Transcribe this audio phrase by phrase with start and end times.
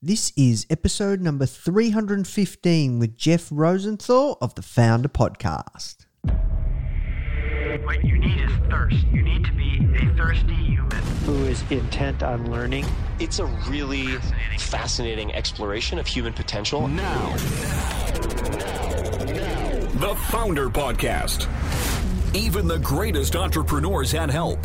[0.00, 6.06] This is episode number 315 with Jeff Rosenthal of the Foundr Podcast.
[7.84, 9.04] What you need is thirst.
[9.12, 10.90] You need to be a thirsty human.
[11.24, 12.86] who is intent on learning.
[13.18, 14.58] It's a really Fascinating.
[14.58, 16.86] fascinating exploration of human potential.
[16.86, 17.34] Now,
[19.96, 21.46] the Foundr Podcast.
[22.36, 24.64] Even the greatest entrepreneurs had help.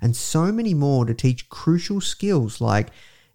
[0.00, 2.88] and so many more to teach crucial skills like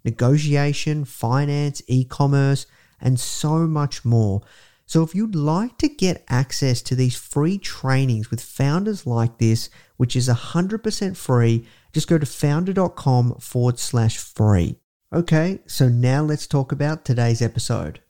[0.03, 2.65] negotiation, finance, e commerce,
[2.99, 4.41] and so much more.
[4.85, 9.69] So, if you'd like to get access to these free trainings with founders like this,
[9.97, 14.77] which is 100% free, just go to foundr.com forward slash free.
[15.13, 18.01] Okay, so now let's talk about today's episode.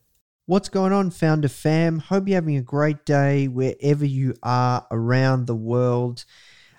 [0.46, 2.00] What's going on, Foundr Fam?
[2.00, 6.26] Hope you're having a great day wherever you are around the world.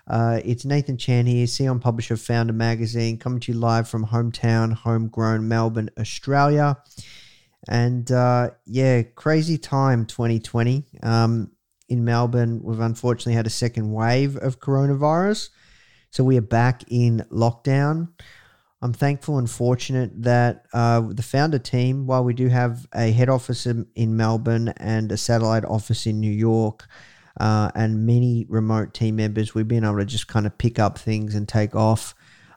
[0.06, 4.06] Uh, it's Nathan Chan here, CEO and publisher Foundr Magazine, coming to you live from
[4.06, 6.76] hometown, homegrown Melbourne, Australia.
[7.68, 10.84] And uh, yeah, crazy time 2020.
[11.02, 11.50] Um,
[11.88, 15.50] in Melbourne, we've unfortunately had a second wave of coronavirus.
[16.10, 18.08] So we are back in lockdown.
[18.82, 23.30] I'm thankful and fortunate that uh, the founder team, while we do have a head
[23.30, 26.86] office in, in Melbourne and a satellite office in New York,
[27.38, 30.98] uh, and many remote team members, we've been able to just kind of pick up
[30.98, 32.14] things and take off.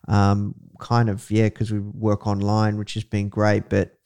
[0.07, 3.69] Um, kind of, yeah, because we work online, which has been great.
[3.69, 3.97] But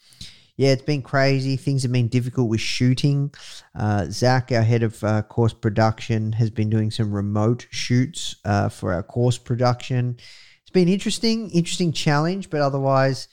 [0.57, 1.57] yeah, it's been crazy.
[1.57, 3.33] Things have been difficult with shooting.
[3.75, 8.69] Uh, Zach, our head of uh, course production, has been doing some remote shoots uh,
[8.69, 10.17] for our course production.
[10.61, 13.27] It's been interesting, interesting challenge, but otherwise,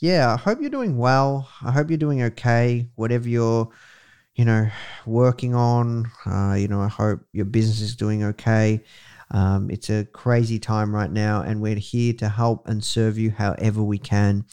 [0.00, 1.48] yeah, I hope you're doing well.
[1.62, 3.70] I hope you're doing okay, whatever you're,
[4.34, 4.68] you know,
[5.06, 6.10] working on.
[6.26, 8.82] Uh, you know, I hope your business is doing okay.
[9.30, 13.30] Um, it's a crazy time right now, and we're here to help and serve you
[13.30, 14.44] however we can.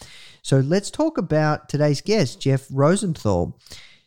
[0.41, 3.59] So let's talk about today's guest, Jeff Rosenthal.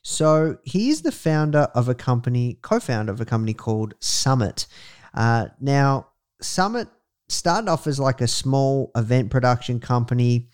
[0.03, 4.67] So he is the founder of a company, co-founder of a company called Summit.
[5.15, 6.09] Uh, now,
[6.41, 6.89] Summit
[7.29, 10.49] started off as like a small event production company.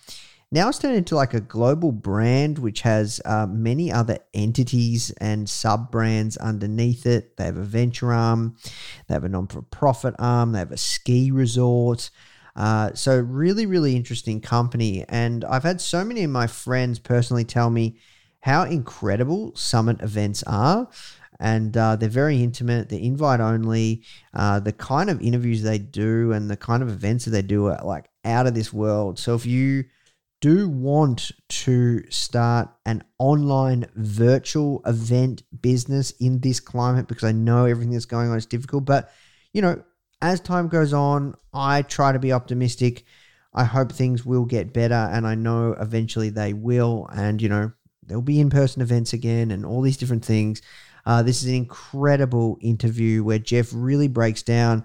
[0.52, 5.48] Now it's turned into like a global brand, which has uh, many other entities and
[5.48, 7.36] sub brands underneath it.
[7.36, 8.56] They have a venture arm,
[9.06, 12.10] they have a non for profit arm, they have a ski resort.
[12.56, 15.04] Uh, so, really, really interesting company.
[15.08, 17.98] And I've had so many of my friends personally tell me
[18.40, 20.88] how incredible summit events are.
[21.38, 24.02] And uh, they're very intimate, they're invite only.
[24.34, 27.66] Uh, the kind of interviews they do and the kind of events that they do
[27.66, 29.20] are like out of this world.
[29.20, 29.84] So, if you
[30.40, 37.66] do want to start an online virtual event business in this climate because I know
[37.66, 38.86] everything that's going on is difficult.
[38.86, 39.12] But,
[39.53, 39.82] you know,
[40.22, 43.04] as time goes on, I try to be optimistic.
[43.53, 47.09] I hope things will get better, and I know eventually they will.
[47.12, 47.72] And, you know,
[48.06, 50.62] there'll be in person events again and all these different things.
[51.04, 54.84] Uh, this is an incredible interview where Jeff really breaks down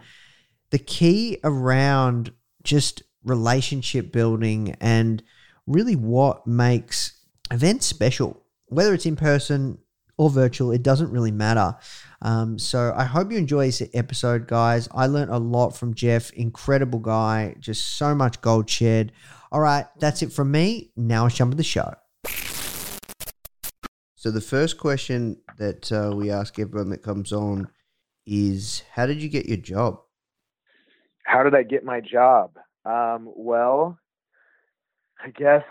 [0.72, 2.34] the key around
[2.64, 5.22] just relationship building and
[5.68, 7.20] really what makes
[7.52, 9.78] events special, whether it's in person
[10.18, 11.76] or virtual, it doesn't really matter.
[12.22, 14.88] Um, so I hope you enjoy this episode, guys.
[14.94, 16.32] I learned a lot from Jeff.
[16.32, 19.12] Incredible guy, just so much gold shared.
[19.52, 20.92] All right, that's it from me.
[20.96, 21.94] Now let's jump to the show.
[24.16, 27.68] So the first question that uh, we ask everyone that comes on
[28.26, 30.00] is how did you get your job?
[31.26, 32.58] How did I get my job?
[32.86, 34.00] Um, well,
[35.26, 35.64] I guess,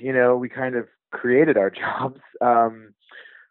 [0.00, 1.70] you know, we kind of created our
[2.00, 2.20] jobs.
[2.40, 2.94] Um,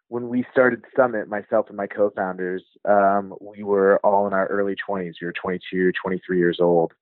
[0.08, 4.46] when we started Summit, myself and my co founders, um, we were all in our
[4.46, 5.14] early 20s.
[5.20, 6.92] We were 22, 23 years old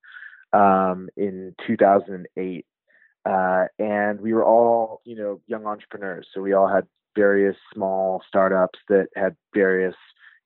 [0.53, 2.65] um, in 2008.
[3.25, 6.27] Uh, and we were all, you know, young entrepreneurs.
[6.33, 6.85] So we all had
[7.15, 9.95] various small startups that had various,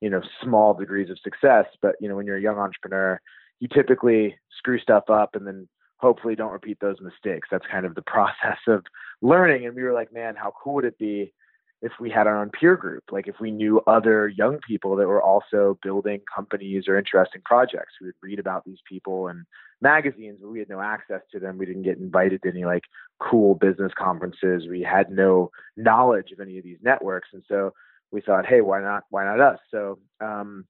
[0.00, 1.66] you know, small degrees of success.
[1.82, 3.20] But, you know, when you're a young entrepreneur,
[3.60, 7.48] you typically screw stuff up and then hopefully don't repeat those mistakes.
[7.50, 8.84] That's kind of the process of
[9.20, 9.66] learning.
[9.66, 11.32] And we were like, man, how cool would it be
[11.80, 13.04] if we had our own peer group?
[13.10, 17.94] Like if we knew other young people that were also building companies or interesting projects,
[18.00, 19.44] we would read about these people in
[19.80, 21.58] magazines, but we had no access to them.
[21.58, 22.84] We didn't get invited to any like
[23.20, 24.66] cool business conferences.
[24.68, 27.28] We had no knowledge of any of these networks.
[27.32, 27.72] And so
[28.10, 29.04] we thought, hey, why not?
[29.10, 29.58] Why not us?
[29.70, 30.64] So um,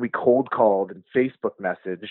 [0.00, 2.08] we cold called and Facebook messaged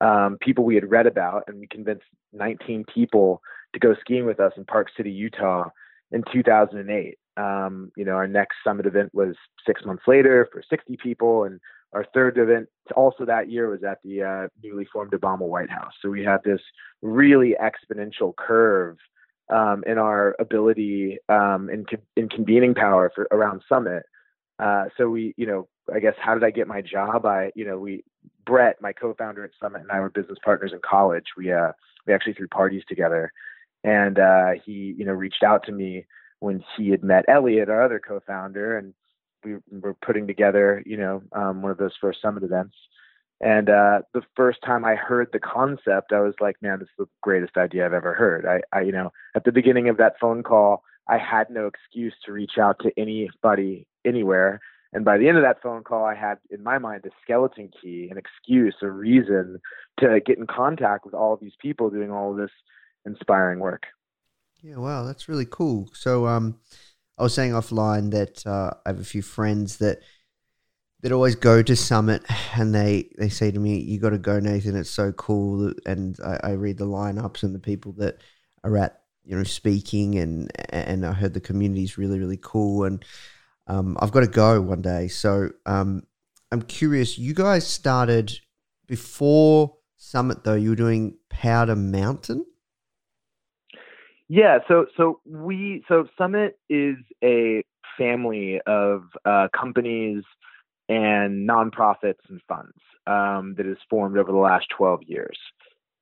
[0.00, 3.42] um, people we had read about, and we convinced 19 people
[3.72, 5.68] to go skiing with us in Park City, Utah,
[6.12, 7.18] in 2008.
[7.36, 9.34] Um, you know, our next summit event was
[9.66, 11.60] six months later for 60 people, and
[11.92, 15.92] our third event also that year was at the uh, newly formed Obama White House.
[16.02, 16.60] So we had this
[17.02, 18.96] really exponential curve
[19.52, 21.84] um, in our ability um, in,
[22.16, 24.04] in convening power for around summit.
[24.58, 27.26] Uh, so we, you know, I guess how did I get my job?
[27.26, 28.04] I, you know, we
[28.46, 31.24] Brett, my co-founder at Summit, and I were business partners in college.
[31.36, 31.72] We uh,
[32.06, 33.32] we actually threw parties together,
[33.82, 36.06] and uh, he, you know, reached out to me
[36.40, 38.94] when he had met Elliott, our other co-founder, and
[39.44, 42.74] we were putting together, you know, um, one of those first Summit events.
[43.40, 46.94] And uh, the first time I heard the concept, I was like, man, this is
[46.98, 48.46] the greatest idea I've ever heard.
[48.46, 52.14] I, I, you know, at the beginning of that phone call, I had no excuse
[52.24, 54.60] to reach out to anybody anywhere
[54.94, 57.68] and by the end of that phone call, I had in my mind a skeleton
[57.82, 59.60] key, an excuse, a reason
[59.98, 62.52] to get in contact with all of these people doing all of this
[63.04, 63.82] inspiring work.
[64.62, 65.90] Yeah, wow, that's really cool.
[65.92, 66.60] So, um,
[67.18, 69.98] I was saying offline that uh, I have a few friends that
[71.04, 72.24] that always go to Summit,
[72.56, 74.74] and they they say to me, "You got to go, Nathan.
[74.74, 78.22] It's so cool." And I, I read the lineups and the people that
[78.64, 82.84] are at you know speaking, and and I heard the community is really really cool
[82.84, 83.04] and
[83.66, 85.08] um, I've got to go one day.
[85.08, 86.02] So um,
[86.52, 87.18] I'm curious.
[87.18, 88.32] You guys started
[88.86, 90.54] before Summit, though.
[90.54, 92.44] You were doing Powder Mountain.
[94.28, 94.58] Yeah.
[94.68, 97.62] So so we so Summit is a
[97.98, 100.24] family of uh, companies
[100.88, 102.76] and nonprofits and funds
[103.06, 105.38] um, that has formed over the last 12 years.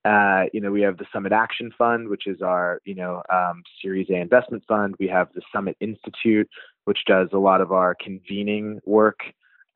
[0.05, 3.63] Uh, you know, we have the Summit Action Fund, which is our, you know, um,
[3.81, 4.97] Series A investment fund.
[4.99, 6.49] We have the Summit Institute,
[6.85, 9.21] which does a lot of our convening work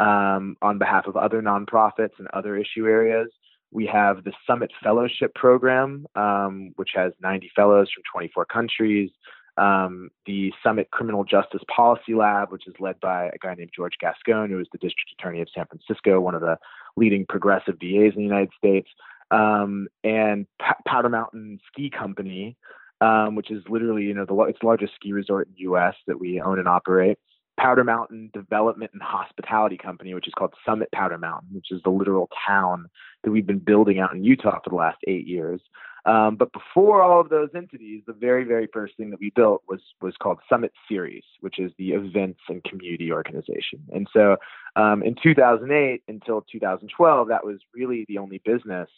[0.00, 3.29] um, on behalf of other nonprofits and other issue areas.
[3.70, 9.11] We have the Summit Fellowship Program, um, which has 90 fellows from 24 countries.
[9.58, 13.94] Um, the Summit Criminal Justice Policy Lab, which is led by a guy named George
[14.00, 16.58] Gascon, who is the District Attorney of San Francisco, one of the
[16.97, 18.88] leading progressive DAs in the United States.
[19.31, 22.56] Um, and P- Powder Mountain Ski Company,
[23.00, 25.94] um, which is literally, you know, the it's the largest ski resort in the U.S.
[26.06, 27.19] that we own and operate.
[27.59, 31.90] Powder Mountain Development and Hospitality Company, which is called Summit Powder Mountain, which is the
[31.90, 32.87] literal town
[33.25, 35.61] that we've been building out in Utah for the last eight years.
[36.07, 39.63] Um, but before all of those entities, the very, very first thing that we built
[39.69, 43.81] was was called Summit Series, which is the events and community organization.
[43.93, 44.37] And so,
[44.77, 48.89] um, in 2008 until 2012, that was really the only business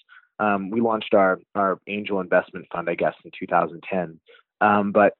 [0.41, 4.21] um, we launched our our angel investment fund, I guess, in 2010.
[4.61, 5.15] Um, but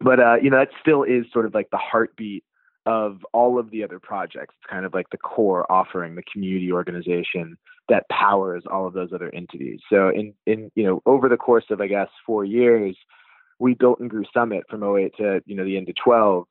[0.00, 2.44] but uh, you know that still is sort of like the heartbeat
[2.86, 4.54] of all of the other projects.
[4.58, 9.12] It's kind of like the core offering, the community organization that powers all of those
[9.12, 9.80] other entities.
[9.90, 12.96] So in in you know over the course of I guess four years,
[13.58, 16.46] we built and grew Summit from 08 to you know the end of 12.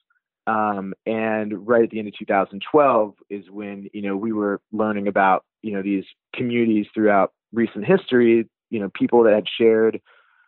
[0.48, 5.08] Um, and right at the end of 2012 is when you know we were learning
[5.08, 10.02] about you know these communities throughout recent history, you know, people that had shared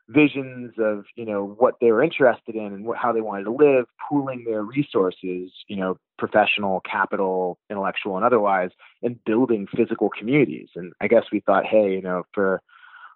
[0.09, 3.51] visions of, you know, what they were interested in and what, how they wanted to
[3.51, 8.71] live, pooling their resources, you know, professional, capital, intellectual, and otherwise,
[9.03, 10.69] and building physical communities.
[10.75, 12.61] And I guess we thought, hey, you know, for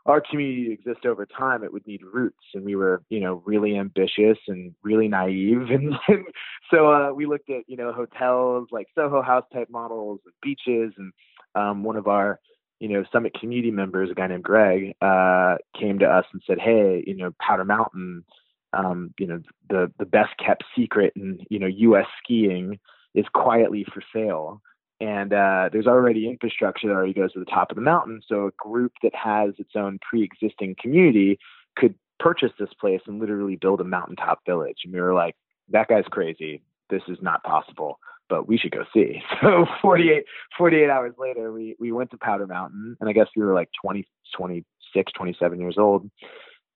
[0.05, 2.43] our community to exist over time, it would need roots.
[2.53, 5.69] And we were, you know, really ambitious and really naive.
[5.69, 6.25] And, and
[6.69, 10.93] so uh, we looked at, you know, hotels like Soho House type models and beaches.
[10.97, 11.13] And
[11.55, 12.39] um, one of our
[12.83, 16.59] you know, Summit community members, a guy named Greg, uh, came to us and said,
[16.59, 18.25] "Hey, you know, Powder Mountain,
[18.73, 22.07] um, you know, the the best kept secret in you know U.S.
[22.21, 22.77] skiing
[23.15, 24.61] is quietly for sale.
[24.99, 28.21] And uh, there's already infrastructure that already goes to the top of the mountain.
[28.27, 31.39] So a group that has its own pre-existing community
[31.77, 34.79] could purchase this place and literally build a mountaintop village.
[34.83, 35.35] And we were like,
[35.69, 36.61] that guy's crazy.
[36.89, 37.99] This is not possible,
[38.29, 39.21] but we should go see.
[39.41, 40.23] So 48,
[40.57, 43.69] 48 hours later, we, we went to Powder Mountain and I guess we were like
[43.81, 46.09] 20, 26, 27 years old.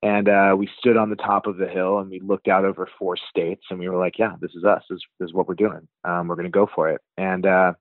[0.04, 2.88] And uh, we stood on the top of the hill and we looked out over
[3.00, 4.84] four states and we were like, yeah, this is us.
[4.90, 5.88] This, this is what we're doing.
[6.04, 7.02] Um, we're going to go for it.
[7.18, 7.74] And, uh,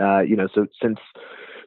[0.00, 0.98] uh, you know, so since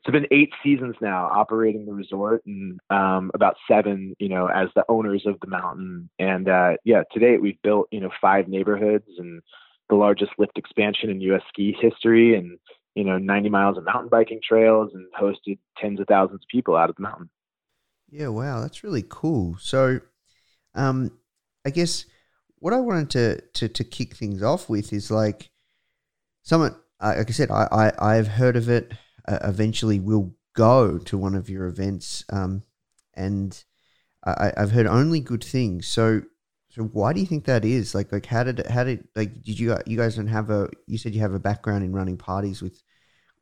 [0.06, 4.68] it's been eight seasons now operating the resort and um, about seven, you know, as
[4.76, 6.10] the owners of the mountain.
[6.20, 9.42] And uh, yeah, to date we've built, you know, five neighborhoods and
[9.90, 11.42] the largest lift expansion in U.S.
[11.50, 12.58] ski history and,
[12.96, 16.76] you know, 90 miles of mountain biking trails and hosted tens of thousands of people
[16.76, 17.30] out of the mountain.
[18.10, 19.58] Yeah, wow, that's really cool.
[19.60, 20.00] So,
[20.74, 21.12] um,
[21.66, 22.06] I guess
[22.60, 25.50] what I wanted to to to kick things off with is like,
[26.44, 27.68] someone like I said, I
[28.00, 28.94] I I've heard of it.
[29.28, 32.62] Uh, eventually, will go to one of your events, um,
[33.16, 33.64] and
[34.24, 35.88] I, I've heard only good things.
[35.88, 36.22] So,
[36.76, 37.96] so why do you think that is?
[37.96, 40.68] Like, like how did how did like did you you guys don't have a?
[40.88, 42.84] You said you have a background in running parties with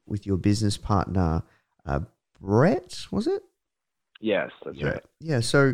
[0.05, 1.41] with your business partner,
[1.83, 2.01] uh,
[2.39, 3.07] Brett.
[3.09, 3.41] Was it?
[4.21, 4.87] Yes, that's yeah.
[4.87, 5.03] right.
[5.19, 5.39] Yeah.
[5.39, 5.73] So,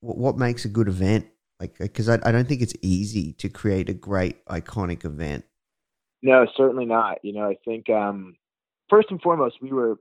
[0.00, 1.28] what, what makes a good event?
[1.58, 5.46] Like, because I, I don't think it's easy to create a great iconic event.
[6.20, 7.24] No, certainly not.
[7.24, 8.36] You know, I think um,
[8.90, 9.96] first and foremost, we were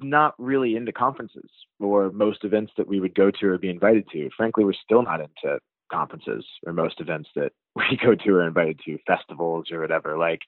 [0.00, 4.08] not really into conferences or most events that we would go to or be invited
[4.10, 4.28] to.
[4.36, 8.80] Frankly, we're still not into conferences or most events that we go to or invited
[8.86, 10.18] to, festivals or whatever.
[10.18, 10.40] Like,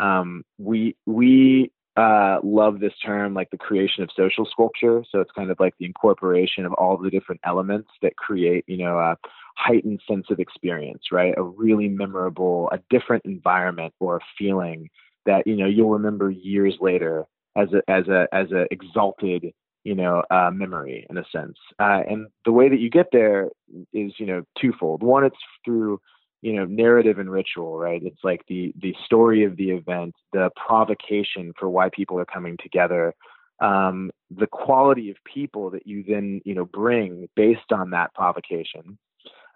[0.00, 5.04] um, we we uh, love this term, like the creation of social sculpture.
[5.10, 8.78] So it's kind of like the incorporation of all the different elements that create, you
[8.78, 9.16] know, a
[9.56, 11.34] heightened sense of experience, right?
[11.36, 14.90] A really memorable, a different environment or a feeling
[15.26, 17.24] that you know you'll remember years later
[17.56, 19.52] as a as a as a exalted
[19.84, 21.56] you know uh, memory in a sense.
[21.78, 23.50] Uh, and the way that you get there
[23.92, 25.02] is you know twofold.
[25.02, 26.00] One, it's through
[26.44, 30.50] you know narrative and ritual right it's like the the story of the event the
[30.54, 33.14] provocation for why people are coming together
[33.60, 38.98] um, the quality of people that you then you know bring based on that provocation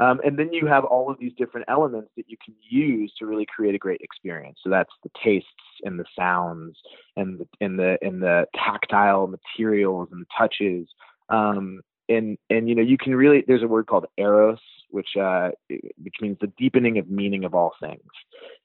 [0.01, 3.27] um, and then you have all of these different elements that you can use to
[3.27, 5.49] really create a great experience so that's the tastes
[5.85, 6.77] and the sounds
[7.17, 10.89] and the and the and the tactile materials and the touches
[11.29, 14.59] um, and and you know you can really there's a word called eros
[14.91, 18.11] which uh, which means the deepening of meaning of all things.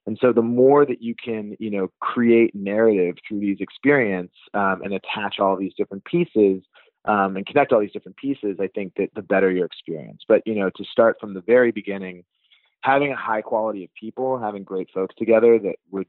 [0.07, 4.81] And so the more that you can, you know, create narrative through these experience um,
[4.83, 6.63] and attach all these different pieces
[7.05, 10.21] um, and connect all these different pieces, I think that the better your experience.
[10.27, 12.23] But you know, to start from the very beginning,
[12.81, 16.07] having a high quality of people, having great folks together that would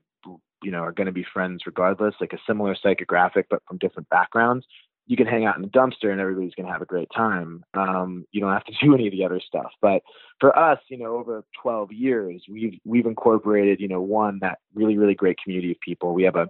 [0.62, 4.08] you know are going to be friends regardless, like a similar psychographic but from different
[4.08, 4.66] backgrounds,
[5.06, 7.64] you can hang out in the dumpster and everybody's going to have a great time.
[7.74, 9.72] Um, you don't have to do any of the other stuff.
[9.80, 10.02] But
[10.40, 14.96] for us, you know, over 12 years, we've we've incorporated, you know, one that really
[14.96, 16.14] really great community of people.
[16.14, 16.48] We have a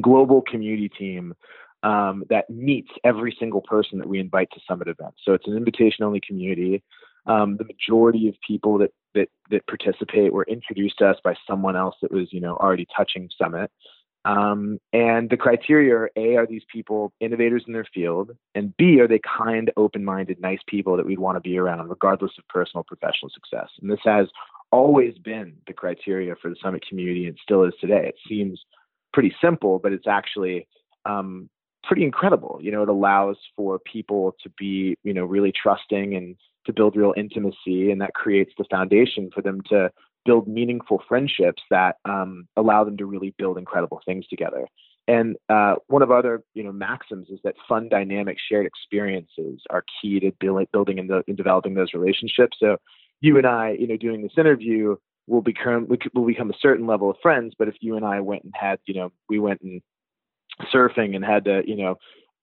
[0.00, 1.34] global community team
[1.82, 5.18] um, that meets every single person that we invite to summit events.
[5.24, 6.82] So it's an invitation only community.
[7.26, 11.76] Um, the majority of people that that that participate were introduced to us by someone
[11.76, 13.70] else that was, you know, already touching summit.
[14.24, 18.30] Um, and the criteria are A, are these people innovators in their field?
[18.54, 21.88] And B, are they kind, open minded, nice people that we'd want to be around,
[21.88, 23.68] regardless of personal professional success?
[23.80, 24.28] And this has
[24.70, 28.06] always been the criteria for the Summit community and still is today.
[28.06, 28.64] It seems
[29.12, 30.68] pretty simple, but it's actually
[31.04, 31.50] um,
[31.84, 32.58] pretty incredible.
[32.62, 36.36] You know, it allows for people to be, you know, really trusting and
[36.66, 39.90] to build real intimacy, and that creates the foundation for them to
[40.24, 44.68] build meaningful friendships that um, allow them to really build incredible things together.
[45.08, 49.84] And uh, one of other, you know, maxims is that fun, dynamic, shared experiences are
[50.00, 52.56] key to build, building and, in developing those relationships.
[52.60, 52.76] So,
[53.20, 54.96] you and I, you know, doing this interview
[55.26, 57.54] will become will become a certain level of friends.
[57.58, 59.80] But if you and I went and had, you know, we went and
[60.72, 61.96] surfing and had to, you know,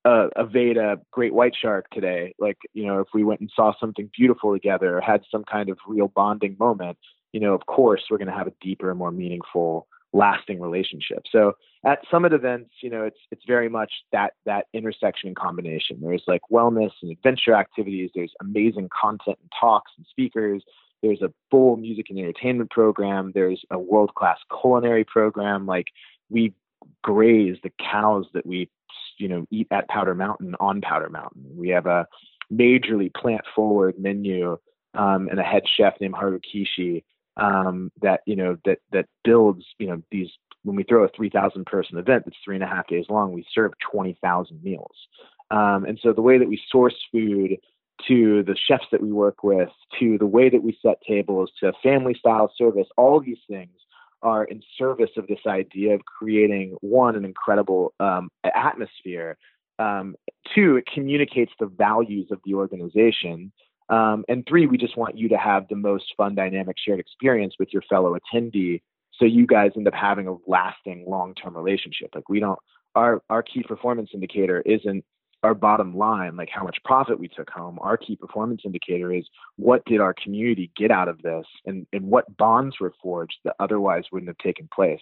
[0.05, 3.73] uh, evade a great white shark today, like you know, if we went and saw
[3.79, 6.97] something beautiful together, or had some kind of real bonding moment,
[7.33, 11.23] you know, of course, we're going to have a deeper, more meaningful, lasting relationship.
[11.29, 11.53] So
[11.85, 15.99] at summit events, you know, it's it's very much that that intersection and combination.
[16.01, 18.11] There's like wellness and adventure activities.
[18.15, 20.63] There's amazing content and talks and speakers.
[21.01, 23.31] There's a full music and entertainment program.
[23.33, 25.65] There's a world class culinary program.
[25.65, 25.87] Like
[26.29, 26.53] we
[27.03, 28.69] graze the cows that we
[29.17, 31.45] you know eat at Powder Mountain on Powder Mountain.
[31.55, 32.07] We have a
[32.51, 34.57] majorly plant forward menu
[34.93, 37.03] um, and a head chef named Haru Kishi
[37.37, 40.29] um, that you know that that builds you know these
[40.63, 43.45] when we throw a 3,000 person event that's three and a half days long, we
[43.53, 44.95] serve 20,000 meals.
[45.51, 47.57] Um, and so the way that we source food
[48.07, 49.69] to the chefs that we work with,
[49.99, 53.71] to the way that we set tables, to family style service, all these things
[54.21, 59.37] are in service of this idea of creating one, an incredible um, atmosphere.
[59.77, 60.15] Um,
[60.53, 63.51] two, it communicates the values of the organization.
[63.89, 67.55] Um, and three, we just want you to have the most fun, dynamic, shared experience
[67.57, 68.81] with your fellow attendee.
[69.13, 72.09] So you guys end up having a lasting, long-term relationship.
[72.13, 72.59] Like we don't,
[72.95, 75.03] our our key performance indicator isn't
[75.43, 77.79] our bottom line, like how much profit we took home.
[77.81, 82.05] Our key performance indicator is what did our community get out of this, and and
[82.05, 85.01] what bonds were forged that otherwise wouldn't have taken place.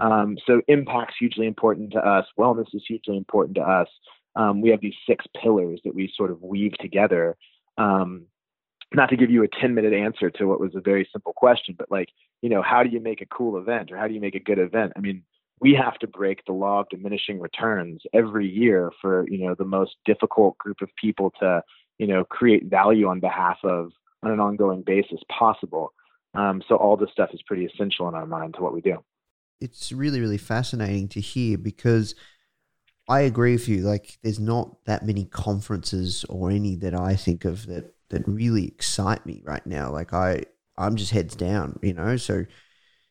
[0.00, 2.26] Um, so impact's hugely important to us.
[2.38, 3.88] Wellness is hugely important to us.
[4.36, 7.36] Um, we have these six pillars that we sort of weave together
[7.78, 8.26] um,
[8.94, 11.74] not to give you a 10 minute answer to what was a very simple question,
[11.78, 12.08] but like,
[12.42, 14.40] you know, how do you make a cool event or how do you make a
[14.40, 14.92] good event?
[14.96, 15.22] I mean,
[15.60, 19.64] we have to break the law of diminishing returns every year for, you know, the
[19.64, 21.62] most difficult group of people to,
[21.98, 23.90] you know, create value on behalf of
[24.22, 25.92] on an ongoing basis possible.
[26.34, 28.98] Um, so all this stuff is pretty essential in our mind to what we do.
[29.60, 32.14] It's really, really fascinating to hear because
[33.08, 33.78] I agree with you.
[33.78, 38.66] Like, there's not that many conferences or any that I think of that that really
[38.66, 39.90] excite me right now.
[39.90, 40.44] Like, I
[40.76, 42.16] I'm just heads down, you know.
[42.16, 42.44] So,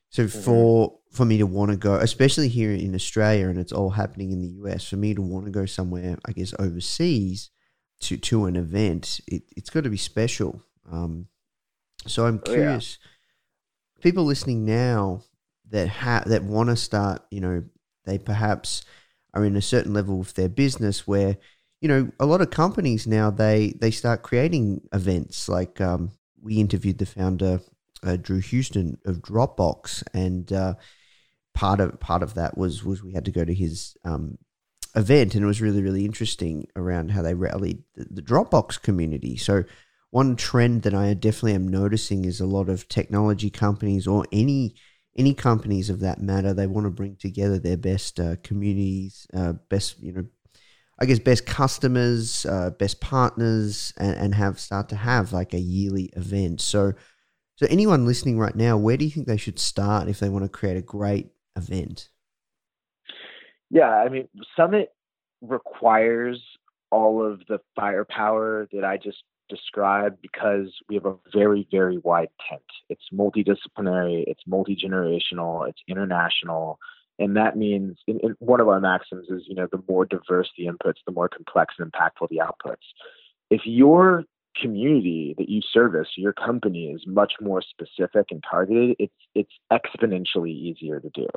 [0.09, 0.39] so mm-hmm.
[0.41, 4.31] for for me to want to go, especially here in Australia, and it's all happening
[4.31, 7.49] in the US, for me to want to go somewhere, I guess overseas
[8.01, 10.61] to to an event, it, it's got to be special.
[10.91, 11.27] Um,
[12.05, 13.07] so I'm curious, oh,
[13.97, 14.03] yeah.
[14.03, 15.23] people listening now
[15.69, 17.63] that have that want to start, you know,
[18.05, 18.85] they perhaps
[19.33, 21.37] are in a certain level with their business where
[21.81, 26.11] you know a lot of companies now they they start creating events like um,
[26.41, 27.59] we interviewed the founder
[28.07, 30.75] uh, Drew Houston of Dropbox and uh,
[31.53, 34.37] part of part of that was was we had to go to his um,
[34.95, 39.37] event and it was really really interesting around how they rallied the, the Dropbox community
[39.37, 39.63] so
[40.09, 44.75] one trend that I definitely am noticing is a lot of technology companies or any
[45.17, 49.53] any companies of that matter, they want to bring together their best uh, communities, uh,
[49.69, 50.25] best you know,
[50.99, 55.59] I guess best customers, uh, best partners, and, and have start to have like a
[55.59, 56.61] yearly event.
[56.61, 56.93] So,
[57.57, 60.45] so anyone listening right now, where do you think they should start if they want
[60.45, 62.09] to create a great event?
[63.71, 64.89] Yeah, I mean, Summit
[65.41, 66.41] requires
[66.91, 72.29] all of the firepower that I just described because we have a very, very wide
[72.47, 72.61] tent.
[72.89, 76.77] It's multidisciplinary, it's multi generational, it's international.
[77.17, 80.51] And that means in, in one of our maxims is, you know, the more diverse
[80.57, 82.85] the inputs, the more complex and impactful the outputs.
[83.49, 84.25] If your
[84.59, 90.51] community that you service, your company is much more specific and targeted, it's it's exponentially
[90.51, 91.27] easier to do.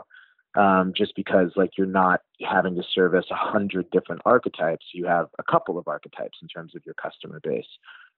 [0.60, 5.28] Um, just because like you're not having to service a hundred different archetypes you have
[5.38, 7.68] a couple of archetypes in terms of your customer base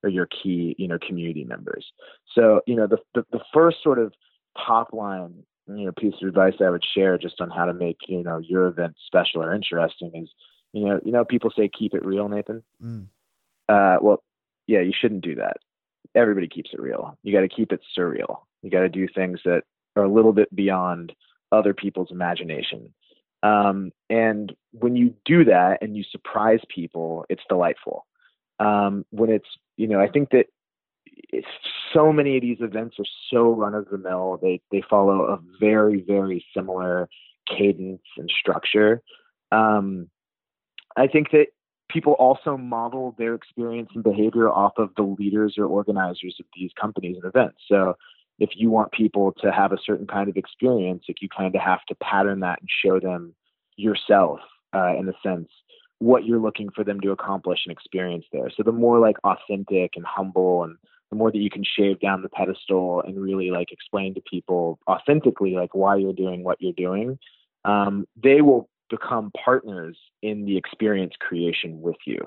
[0.03, 1.93] or your key you know community members.
[2.35, 4.15] So you know the, the, the first sort of
[4.67, 7.99] top line you know piece of advice i would share just on how to make
[8.09, 10.29] you know your event special or interesting is
[10.73, 12.63] you know you know people say keep it real nathan.
[12.83, 13.07] Mm.
[13.69, 14.23] uh, well
[14.73, 15.57] yeah you shouldn't do that
[16.15, 19.41] everybody keeps it real you got to keep it surreal you got to do things
[19.45, 19.63] that
[19.97, 21.13] are a little bit beyond
[21.51, 22.93] other people's imagination.
[23.43, 28.07] Um, and when you do that and you surprise people, it's delightful.
[28.59, 30.47] Um, when it's, you know, I think that
[31.93, 34.39] so many of these events are so run of the mill.
[34.41, 37.09] They they follow a very very similar
[37.47, 39.03] cadence and structure.
[39.51, 40.09] Um,
[40.97, 41.49] I think that
[41.93, 46.71] people also model their experience and behavior off of the leaders or organizers of these
[46.81, 47.59] companies and events.
[47.69, 47.97] So
[48.39, 51.61] if you want people to have a certain kind of experience, like you kind of
[51.61, 53.35] have to pattern that and show them
[53.77, 54.41] yourself,
[54.75, 55.49] uh, in a sense,
[55.99, 58.51] what you're looking for them to accomplish and experience there.
[58.57, 60.77] So the more like authentic and humble and
[61.11, 64.79] the more that you can shave down the pedestal and really like explain to people
[64.89, 67.19] authentically like why you're doing what you're doing,
[67.65, 72.19] um, they will become partners in the experience creation with you.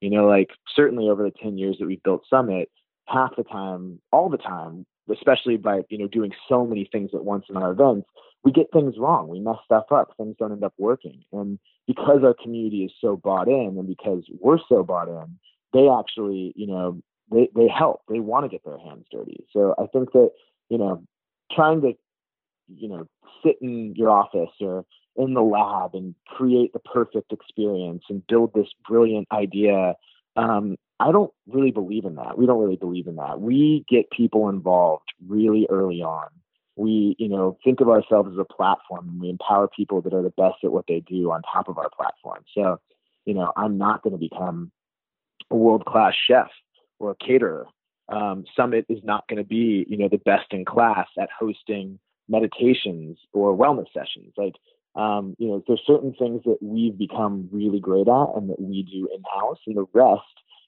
[0.00, 2.70] You know, like certainly over the 10 years that we've built Summit,
[3.06, 7.24] half the time, all the time, especially by you know doing so many things at
[7.24, 8.08] once in our events,
[8.42, 9.28] we get things wrong.
[9.28, 10.12] We mess stuff up.
[10.16, 11.22] Things don't end up working.
[11.32, 15.38] And because our community is so bought in, and because we're so bought in,
[15.74, 18.00] they actually you know they they help.
[18.08, 19.44] They want to get their hands dirty.
[19.52, 20.30] So I think that
[20.70, 21.04] you know
[21.52, 21.92] trying to
[22.74, 23.06] you know
[23.44, 28.52] sit in your office or in the lab and create the perfect experience and build
[28.54, 29.94] this brilliant idea
[30.36, 32.38] um, I don't really believe in that.
[32.38, 33.40] We don't really believe in that.
[33.40, 36.28] We get people involved really early on
[36.76, 40.22] we, you know, think of ourselves as a platform and we empower people that are
[40.22, 42.44] the best at what they do on top of our platform.
[42.54, 42.80] So,
[43.24, 44.72] you know, I'm not going to become
[45.50, 46.48] a world class chef
[46.98, 47.66] or a caterer.
[48.08, 51.98] Um, Summit is not going to be, you know, the best in class at hosting
[52.28, 54.32] meditations or wellness sessions.
[54.36, 54.54] Like,
[54.94, 58.82] um, you know, there's certain things that we've become really great at and that we
[58.82, 60.22] do in house, and the rest,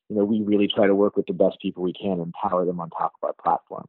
[0.09, 2.65] you know, we really try to work with the best people we can, and empower
[2.65, 3.89] them on top of our platform.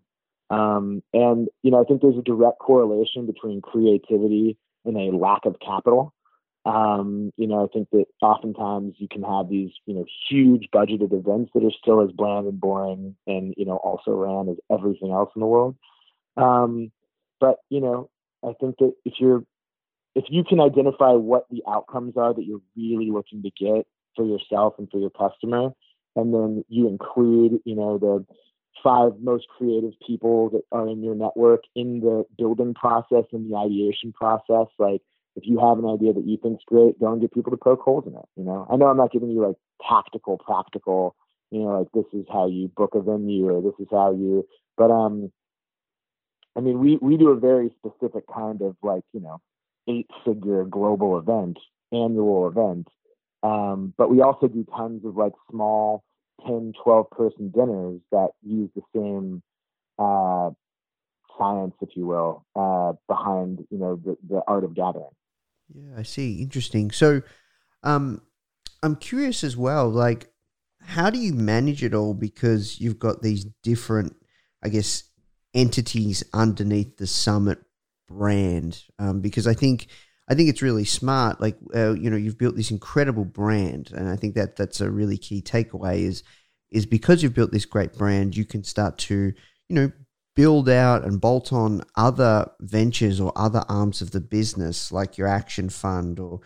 [0.49, 5.45] Um, and you know, I think there's a direct correlation between creativity and a lack
[5.45, 6.13] of capital.
[6.65, 11.13] Um, you know, I think that oftentimes you can have these, you know, huge budgeted
[11.13, 15.11] events that are still as bland and boring and, you know, also ran as everything
[15.11, 15.77] else in the world.
[16.35, 16.91] Um,
[17.39, 18.09] but, you know,
[18.43, 19.45] I think that if you're,
[20.17, 24.25] if you can identify what the outcomes are that you're really looking to get for
[24.25, 25.69] yourself and for your customer,
[26.15, 28.25] and then you include, you know, the
[28.83, 33.55] five most creative people that are in your network in the building process and the
[33.55, 35.01] ideation process, like,
[35.35, 37.81] if you have an idea that you think's great, go and get people to poke
[37.81, 38.25] holes in it.
[38.35, 39.55] You know, I know I'm not giving you like
[39.87, 41.15] tactical, practical,
[41.51, 44.47] you know, like this is how you book a venue or this is how you,
[44.77, 45.31] but um,
[46.55, 49.39] I mean, we we do a very specific kind of like you know,
[49.87, 51.57] eight figure global event,
[51.91, 52.87] annual event,
[53.43, 56.03] um, but we also do tons of like small
[56.45, 59.41] 10, 12 person dinners that use the same
[59.99, 60.49] uh,
[61.37, 65.05] science, if you will, uh, behind you know the, the art of gathering.
[65.73, 66.41] Yeah, I see.
[66.41, 66.91] Interesting.
[66.91, 67.21] So,
[67.83, 68.21] um,
[68.83, 69.89] I'm curious as well.
[69.89, 70.31] Like,
[70.81, 72.13] how do you manage it all?
[72.13, 74.15] Because you've got these different,
[74.63, 75.03] I guess,
[75.53, 77.59] entities underneath the Summit
[78.07, 78.83] brand.
[78.99, 79.87] Um, because I think
[80.29, 81.39] I think it's really smart.
[81.39, 84.91] Like, uh, you know, you've built this incredible brand, and I think that that's a
[84.91, 85.99] really key takeaway.
[86.01, 86.23] Is
[86.71, 89.33] is because you've built this great brand, you can start to,
[89.69, 89.91] you know,
[90.35, 95.27] build out and bolt on other ventures or other arms of the business, like your
[95.27, 96.41] action fund or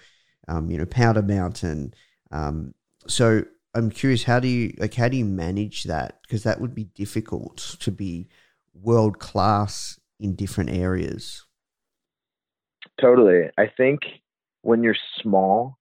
[0.47, 1.93] um, you know Powder Mountain.
[2.31, 2.73] Um,
[3.07, 3.43] so
[3.73, 6.19] I'm curious, how do you like how do you manage that?
[6.21, 8.29] Because that would be difficult to be
[8.73, 11.45] world class in different areas.
[13.01, 13.49] Totally.
[13.57, 14.01] I think
[14.61, 15.77] when you're small,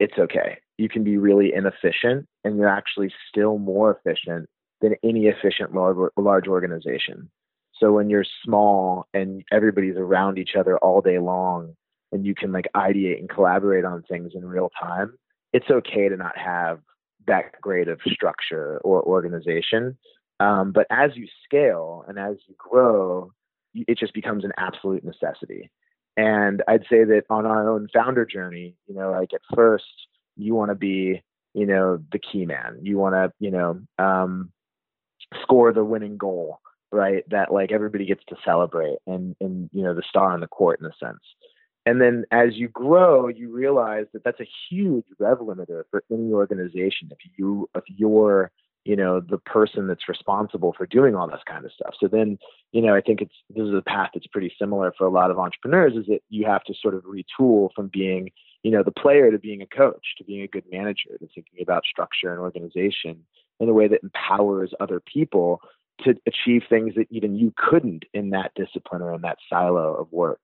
[0.00, 0.58] it's okay.
[0.78, 4.48] You can be really inefficient, and you're actually still more efficient
[4.80, 7.30] than any efficient large, large organization.
[7.74, 11.74] So when you're small and everybody's around each other all day long
[12.12, 15.14] and you can like ideate and collaborate on things in real time,
[15.52, 16.80] it's okay to not have
[17.26, 19.96] that great of structure or organization.
[20.40, 23.32] Um, but as you scale and as you grow,
[23.74, 25.70] it just becomes an absolute necessity.
[26.20, 29.86] And I'd say that on our own founder journey, you know, like at first
[30.36, 31.22] you want to be,
[31.54, 32.78] you know, the key man.
[32.82, 34.52] You want to, you know, um,
[35.40, 36.60] score the winning goal,
[36.92, 37.24] right?
[37.30, 40.78] That like everybody gets to celebrate and and you know the star on the court
[40.80, 41.22] in a sense.
[41.86, 46.34] And then as you grow, you realize that that's a huge rev limiter for any
[46.34, 47.08] organization.
[47.12, 48.50] If you if you're
[48.84, 51.94] you know the person that's responsible for doing all this kind of stuff.
[52.00, 52.38] So then
[52.72, 55.30] you know I think it's this is a path that's pretty similar for a lot
[55.30, 55.94] of entrepreneurs.
[55.94, 58.30] Is that you have to sort of retool from being
[58.62, 61.62] you know the player to being a coach to being a good manager to thinking
[61.62, 63.24] about structure and organization
[63.58, 65.60] in a way that empowers other people
[66.04, 70.10] to achieve things that even you couldn't in that discipline or in that silo of
[70.10, 70.40] work.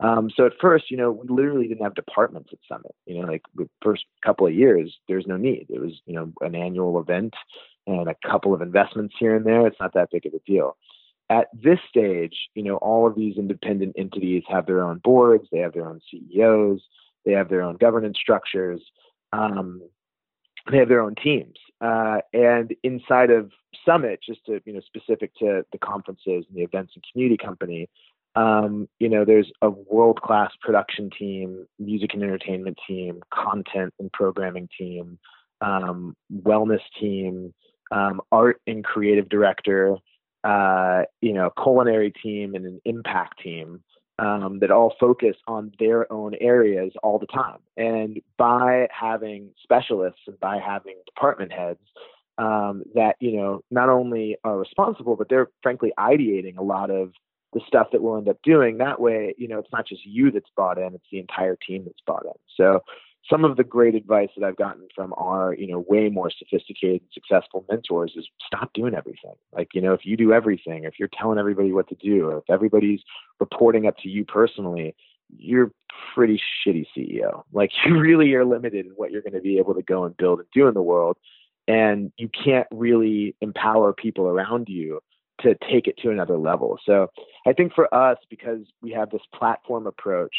[0.00, 2.94] Um, so at first, you know, we literally didn't have departments at Summit.
[3.06, 5.66] You know, like the first couple of years, there's no need.
[5.70, 7.34] It was, you know, an annual event
[7.88, 9.66] and a couple of investments here and there.
[9.66, 10.76] It's not that big of a deal.
[11.30, 15.58] At this stage, you know, all of these independent entities have their own boards, they
[15.58, 16.80] have their own CEOs,
[17.24, 18.80] they have their own governance structures.
[19.32, 19.82] Um,
[20.70, 21.56] they have their own teams.
[21.80, 23.50] Uh, and inside of
[23.84, 27.88] Summit, just to you know specific to the conferences and the events and community company,
[28.34, 34.12] um, you know, there's a world class production team, music and entertainment team, content and
[34.12, 35.18] programming team,
[35.60, 37.52] um, wellness team,
[37.90, 39.96] um, art and creative director,
[40.44, 43.82] uh, you know, culinary team and an impact team
[44.18, 47.58] um, that all focus on their own areas all the time.
[47.76, 51.80] And by having specialists and by having department heads
[52.36, 57.12] um, that, you know, not only are responsible, but they're frankly ideating a lot of
[57.52, 58.78] the stuff that we'll end up doing.
[58.78, 61.84] That way, you know, it's not just you that's bought in, it's the entire team
[61.84, 62.32] that's bought in.
[62.56, 62.80] So
[63.30, 67.02] some of the great advice that I've gotten from our, you know, way more sophisticated,
[67.02, 69.34] and successful mentors is stop doing everything.
[69.52, 72.38] Like, you know, if you do everything, if you're telling everybody what to do, or
[72.38, 73.00] if everybody's
[73.40, 74.94] reporting up to you personally,
[75.36, 75.72] you're
[76.14, 77.42] pretty shitty CEO.
[77.52, 80.16] Like you really are limited in what you're going to be able to go and
[80.16, 81.16] build and do in the world.
[81.66, 85.00] And you can't really empower people around you
[85.42, 86.78] to take it to another level.
[86.84, 87.08] So
[87.46, 90.34] I think for us, because we have this platform approach,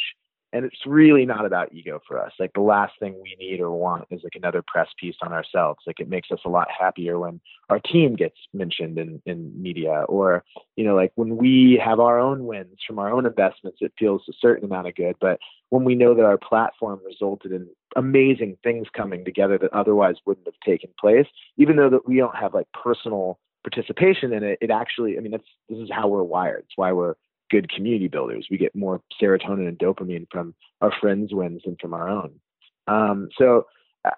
[0.51, 2.31] and it's really not about ego for us.
[2.39, 5.81] Like the last thing we need or want is like another press piece on ourselves.
[5.85, 10.05] Like it makes us a lot happier when our team gets mentioned in, in media
[10.09, 10.43] or,
[10.75, 14.23] you know, like when we have our own wins from our own investments, it feels
[14.27, 15.15] a certain amount of good.
[15.21, 20.15] But when we know that our platform resulted in amazing things coming together that otherwise
[20.25, 24.57] wouldn't have taken place, even though that we don't have like personal participation in it,
[24.62, 26.63] it actually, I mean, that's, this is how we're wired.
[26.65, 27.15] It's why we're
[27.49, 28.47] good community builders.
[28.49, 32.39] We get more serotonin and dopamine from our friends' wins than from our own.
[32.88, 33.65] Um, so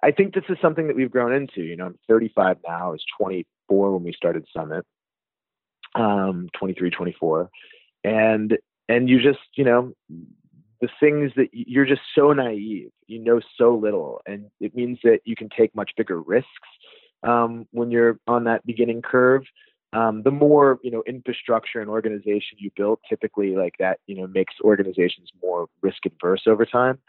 [0.04, 1.64] I think this is something that we've grown into.
[1.64, 2.88] You know, I'm 35 now.
[2.90, 4.86] I was 24 when we started Summit,
[5.96, 7.50] um, 23, 24,
[8.04, 9.94] and and you just you know
[10.82, 12.90] the things that you're just so naive.
[13.08, 16.48] You know so little, and it means that you can take much bigger risks
[17.24, 19.44] um, when you're on that beginning curve
[19.94, 24.28] um, the more you know infrastructure and organization you build, typically like that you know
[24.28, 27.00] makes organizations more risk adverse over time.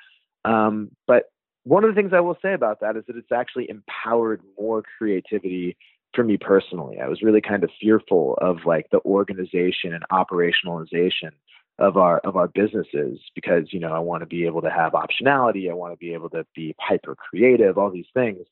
[0.44, 1.26] Um, but
[1.64, 4.82] one of the things I will say about that is that it's actually empowered more
[4.98, 5.76] creativity
[6.14, 7.00] for me personally.
[7.00, 11.30] I was really kind of fearful of like the organization and operationalization
[11.78, 14.92] of our of our businesses because you know I want to be able to have
[14.92, 18.46] optionality, I want to be able to be hyper creative, all these things.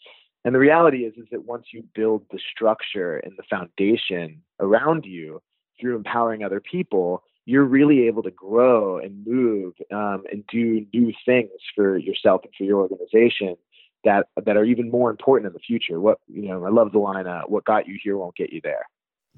[0.45, 5.05] And the reality is, is that once you build the structure and the foundation around
[5.05, 5.43] you
[5.79, 11.13] through empowering other people, you're really able to grow and move um, and do new
[11.27, 13.57] things for yourself and for your organization
[14.05, 16.01] that that are even more important in the future.
[16.01, 18.61] What you know, I love the line, uh, "What got you here won't get you
[18.63, 18.87] there."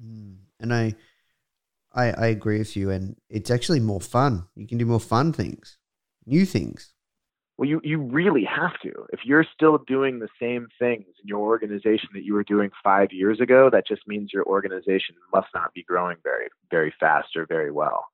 [0.01, 0.37] Mm.
[0.59, 0.95] And I,
[1.93, 2.89] I, I agree with you.
[2.89, 4.47] And it's actually more fun.
[4.55, 5.77] You can do more fun things,
[6.25, 6.92] new things.
[7.57, 8.91] Well, you, you really have to.
[9.11, 13.11] If you're still doing the same things in your organization that you were doing five
[13.11, 17.45] years ago, that just means your organization must not be growing very, very fast or
[17.45, 18.05] very well.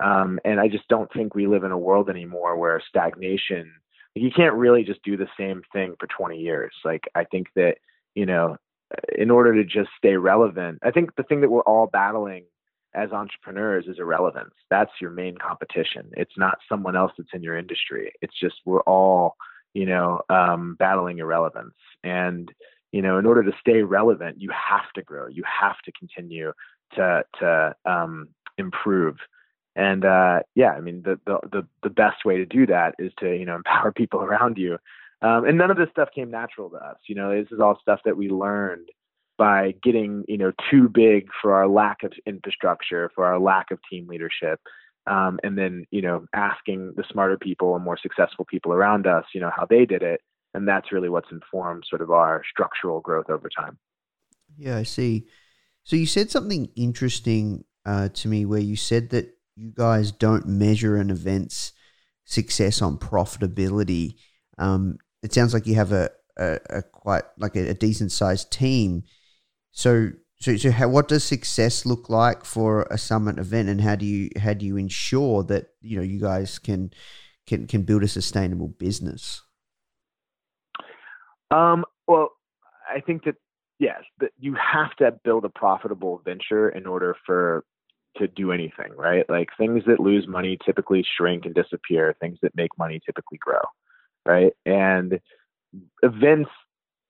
[0.00, 3.72] Um, and I just don't think we live in a world anymore where stagnation,
[4.14, 6.72] you can't really just do the same thing for 20 years.
[6.84, 7.76] Like, I think that,
[8.14, 8.58] you know,
[9.16, 12.44] in order to just stay relevant, I think the thing that we're all battling
[12.94, 14.54] as entrepreneurs is irrelevance.
[14.70, 16.10] That's your main competition.
[16.12, 18.12] It's not someone else that's in your industry.
[18.22, 19.36] It's just we're all,
[19.74, 21.74] you know, um, battling irrelevance.
[22.02, 22.50] And
[22.92, 25.28] you know, in order to stay relevant, you have to grow.
[25.28, 26.52] You have to continue
[26.94, 29.16] to to um, improve.
[29.76, 33.12] And uh, yeah, I mean, the, the the the best way to do that is
[33.20, 34.78] to you know empower people around you.
[35.20, 36.96] Um, and none of this stuff came natural to us.
[37.08, 38.88] You know, this is all stuff that we learned
[39.38, 43.78] by getting you know too big for our lack of infrastructure, for our lack of
[43.90, 44.60] team leadership,
[45.06, 49.24] um, and then you know asking the smarter people and more successful people around us,
[49.32, 50.20] you know how they did it,
[50.54, 53.78] and that's really what's informed sort of our structural growth over time.
[54.56, 55.26] Yeah, I see.
[55.84, 60.46] So you said something interesting uh, to me where you said that you guys don't
[60.46, 61.72] measure an event's
[62.24, 64.16] success on profitability.
[64.58, 68.52] Um, it sounds like you have a, a, a quite like a, a decent sized
[68.52, 69.04] team.
[69.78, 70.10] So,
[70.40, 74.04] so, so how, what does success look like for a summit event, and how do
[74.04, 76.90] you how do you ensure that you know you guys can
[77.46, 79.40] can can build a sustainable business?
[81.52, 82.30] Um, well,
[82.92, 83.36] I think that
[83.78, 87.64] yes, that you have to build a profitable venture in order for
[88.16, 89.30] to do anything, right?
[89.30, 92.16] Like things that lose money typically shrink and disappear.
[92.20, 93.62] Things that make money typically grow,
[94.26, 94.54] right?
[94.66, 95.20] And
[96.02, 96.50] events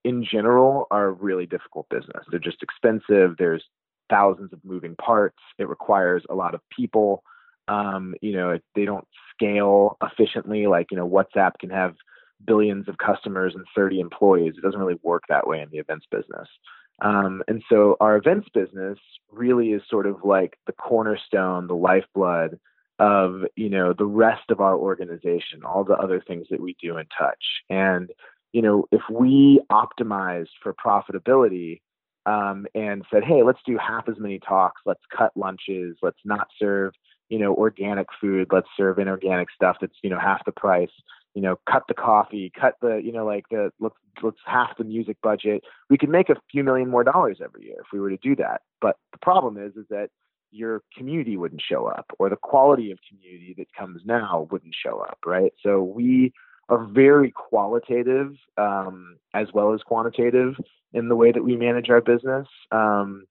[0.08, 2.24] in general are really difficult business.
[2.30, 3.36] They're just expensive.
[3.38, 3.62] There's
[4.08, 5.36] thousands of moving parts.
[5.58, 7.22] It requires a lot of people.
[7.68, 10.66] Um, you know, they don't scale efficiently.
[10.66, 11.94] Like, you know, WhatsApp can have
[12.42, 14.54] billions of customers and 30 employees.
[14.56, 16.48] It doesn't really work that way in the events business.
[17.02, 18.98] Um, and so our events business
[19.30, 22.58] really is sort of like the cornerstone, the lifeblood
[22.98, 26.96] of, you know, the rest of our organization, all the other things that we do
[26.96, 27.44] and touch.
[27.68, 28.10] And
[28.52, 31.80] you know, if we optimized for profitability
[32.26, 36.48] um, and said, hey, let's do half as many talks, let's cut lunches, let's not
[36.58, 36.92] serve,
[37.28, 40.90] you know, organic food, let's serve inorganic stuff that's, you know, half the price,
[41.34, 44.84] you know, cut the coffee, cut the, you know, like the let's let's half the
[44.84, 45.62] music budget.
[45.90, 48.34] We could make a few million more dollars every year if we were to do
[48.36, 48.62] that.
[48.80, 50.08] But the problem is, is that
[50.50, 55.00] your community wouldn't show up or the quality of community that comes now wouldn't show
[55.00, 55.52] up, right?
[55.62, 56.32] So we
[56.68, 60.54] are very qualitative um, as well as quantitative
[60.92, 62.46] in the way that we manage our business.
[62.70, 63.24] Um,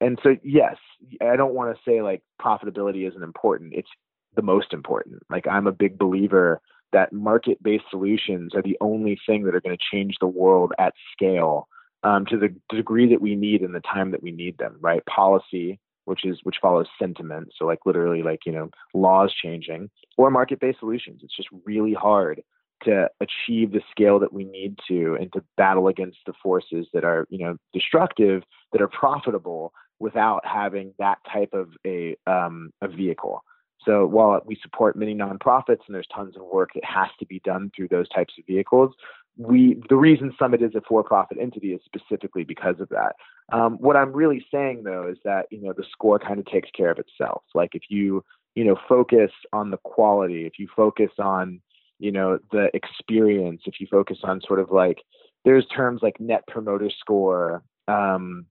[0.00, 0.76] and so, yes,
[1.20, 3.72] I don't want to say like profitability isn't important.
[3.74, 3.90] It's
[4.34, 5.22] the most important.
[5.30, 6.60] Like I'm a big believer
[6.92, 10.92] that market-based solutions are the only thing that are going to change the world at
[11.12, 11.68] scale
[12.02, 14.76] um, to the degree that we need in the time that we need them.
[14.80, 15.04] Right?
[15.06, 17.52] Policy, which is which follows sentiment.
[17.56, 21.20] So like literally like you know laws changing, or market-based solutions.
[21.22, 22.42] It's just really hard
[22.84, 27.04] to achieve the scale that we need to and to battle against the forces that
[27.04, 28.42] are you know destructive
[28.72, 33.44] that are profitable without having that type of a um, a vehicle.
[33.84, 37.40] So while we support many nonprofits and there's tons of work that has to be
[37.40, 38.94] done through those types of vehicles
[39.36, 43.16] we the reason summit is a for-profit entity is specifically because of that.
[43.52, 46.70] Um, what i'm really saying though is that you know the score kind of takes
[46.70, 47.42] care of itself.
[47.54, 51.60] Like if you you know focus on the quality if you focus on
[52.02, 54.98] you know the experience if you focus on sort of like
[55.44, 58.46] there's terms like net promoter score um,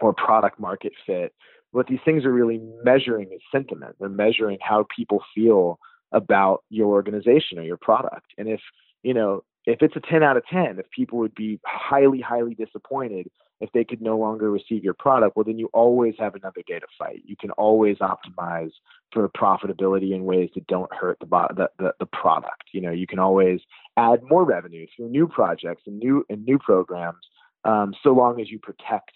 [0.00, 1.32] or product market fit
[1.72, 3.96] what these things are really measuring is sentiment.
[3.98, 5.78] They're measuring how people feel
[6.12, 8.26] about your organization or your product.
[8.38, 8.60] And if
[9.02, 12.54] you know if it's a 10 out of 10 if people would be highly highly
[12.54, 13.28] disappointed
[13.62, 16.80] if they could no longer receive your product, well, then you always have another day
[16.80, 17.22] to fight.
[17.24, 18.72] You can always optimize
[19.12, 22.64] for profitability in ways that don't hurt the, the, the, the product.
[22.72, 23.60] You know, you can always
[23.96, 27.24] add more revenue through new projects and new and new programs,
[27.64, 29.12] um, so long as you protect,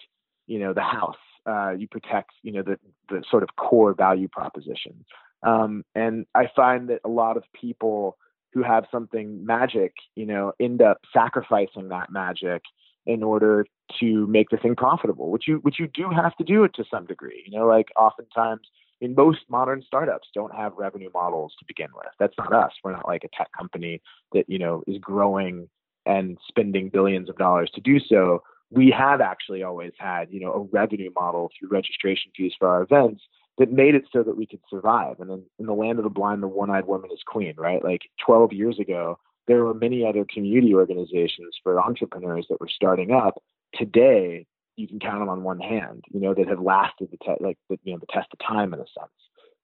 [0.46, 1.16] you know, the house.
[1.44, 2.78] Uh, you protect, you know, the
[3.08, 5.04] the sort of core value proposition.
[5.42, 8.16] Um, and I find that a lot of people
[8.52, 12.62] who have something magic, you know, end up sacrificing that magic
[13.06, 13.66] in order
[14.00, 16.84] to make the thing profitable, which you which you do have to do it to
[16.90, 17.44] some degree.
[17.46, 18.68] You know, like oftentimes
[19.00, 22.06] in most modern startups don't have revenue models to begin with.
[22.18, 22.72] That's not us.
[22.82, 24.00] We're not like a tech company
[24.32, 25.68] that, you know, is growing
[26.06, 28.42] and spending billions of dollars to do so.
[28.70, 32.82] We have actually always had, you know, a revenue model through registration fees for our
[32.82, 33.22] events
[33.58, 35.20] that made it so that we could survive.
[35.20, 37.82] And then in the land of the blind, the one-eyed woman is queen, right?
[37.82, 43.12] Like 12 years ago, there were many other community organizations for entrepreneurs that were starting
[43.12, 43.42] up.
[43.74, 47.44] Today, you can count them on one hand, you know, that have lasted the te-
[47.44, 49.12] like the, you know the test of time in a sense.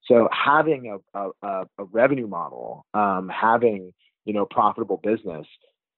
[0.06, 3.92] So having a a, a revenue model, um, having
[4.24, 5.46] you know profitable business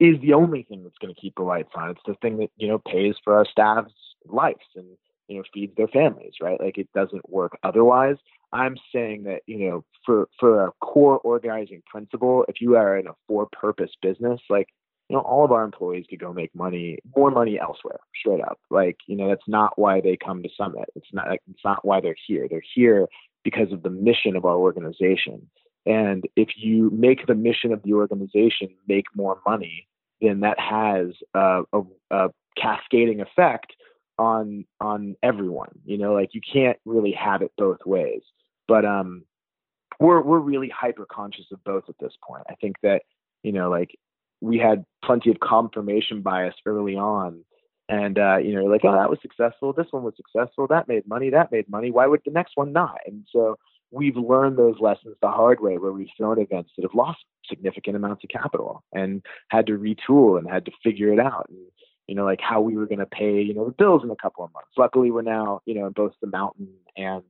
[0.01, 1.91] is the only thing that's going to keep the lights on.
[1.91, 3.93] It's the thing that you know pays for our staff's
[4.27, 4.87] lives and
[5.29, 6.61] you know feeds their families, right?
[6.61, 8.17] Like it doesn't work otherwise.
[8.53, 13.07] I'm saying that you know for for a core organizing principle, if you are in
[13.07, 14.69] a for purpose business, like
[15.09, 18.59] you know all of our employees could go make money, more money elsewhere, straight up.
[18.71, 20.89] Like you know that's not why they come to Summit.
[20.95, 22.47] It's not like, it's not why they're here.
[22.49, 23.09] They're here
[23.45, 25.49] because of the mission of our organization.
[25.87, 29.87] And if you make the mission of the organization make more money,
[30.23, 33.75] then that has a, a, a cascading effect
[34.19, 35.71] on on everyone.
[35.85, 38.23] You know, like you can't really have it both ways.
[38.67, 39.25] But um,
[40.01, 42.45] we're we're really hyper conscious of both at this point.
[42.49, 43.03] I think that
[43.43, 43.97] you know, like
[44.41, 47.45] we had plenty of confirmation bias early on,
[47.89, 51.07] and uh, you know, like oh that was successful, this one was successful, that made
[51.07, 51.91] money, that made money.
[51.91, 52.99] Why would the next one not?
[53.07, 53.57] And so
[53.91, 57.97] we've learned those lessons the hard way, where we've thrown events that have lost significant
[57.97, 61.47] amounts of capital and had to retool and had to figure it out.
[61.49, 61.59] And
[62.07, 64.17] you know, like how we were going to pay, you know, the bills in a
[64.17, 64.71] couple of months.
[64.77, 67.23] Luckily, we're now, you know, in both the mountain and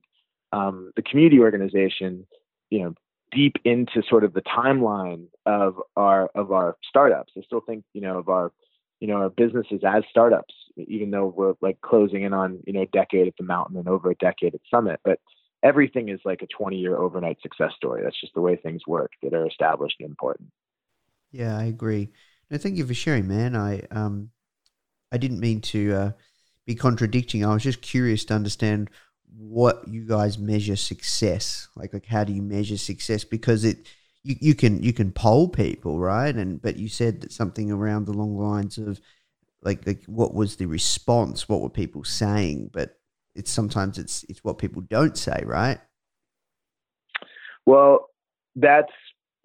[0.52, 2.26] um, the community organization,
[2.70, 2.94] you know,
[3.32, 7.32] deep into sort of the timeline of our of our startups.
[7.36, 8.52] I still think, you know, of our,
[9.00, 12.82] you know, our businesses as startups, even though we're like closing in on, you know,
[12.82, 15.00] a decade at the mountain and over a decade at Summit.
[15.04, 15.20] But
[15.62, 18.02] everything is like a 20 year overnight success story.
[18.02, 20.50] That's just the way things work that are established and important.
[21.32, 22.10] Yeah, I agree.
[22.50, 23.56] No, thank you for sharing, man.
[23.56, 24.30] I um
[25.14, 26.12] I didn't mean to uh,
[26.66, 27.44] be contradicting.
[27.44, 28.90] I was just curious to understand
[29.38, 31.68] what you guys measure success.
[31.76, 33.22] Like, like how do you measure success?
[33.22, 33.86] Because it
[34.24, 36.34] you, you can you can poll people, right?
[36.34, 39.00] And but you said that something around the long lines of
[39.62, 41.48] like like what was the response?
[41.48, 42.70] What were people saying?
[42.72, 42.98] But
[43.36, 45.78] it's sometimes it's it's what people don't say, right?
[47.66, 48.10] Well,
[48.56, 48.92] that's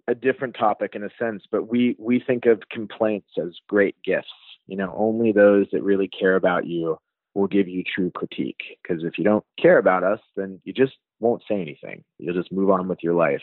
[0.08, 4.34] a different topic in a sense, but we we think of complaints as great gifts
[4.70, 6.98] you know, only those that really care about you
[7.34, 8.62] will give you true critique.
[8.82, 12.04] Because if you don't care about us, then you just won't say anything.
[12.18, 13.42] You'll just move on with your life,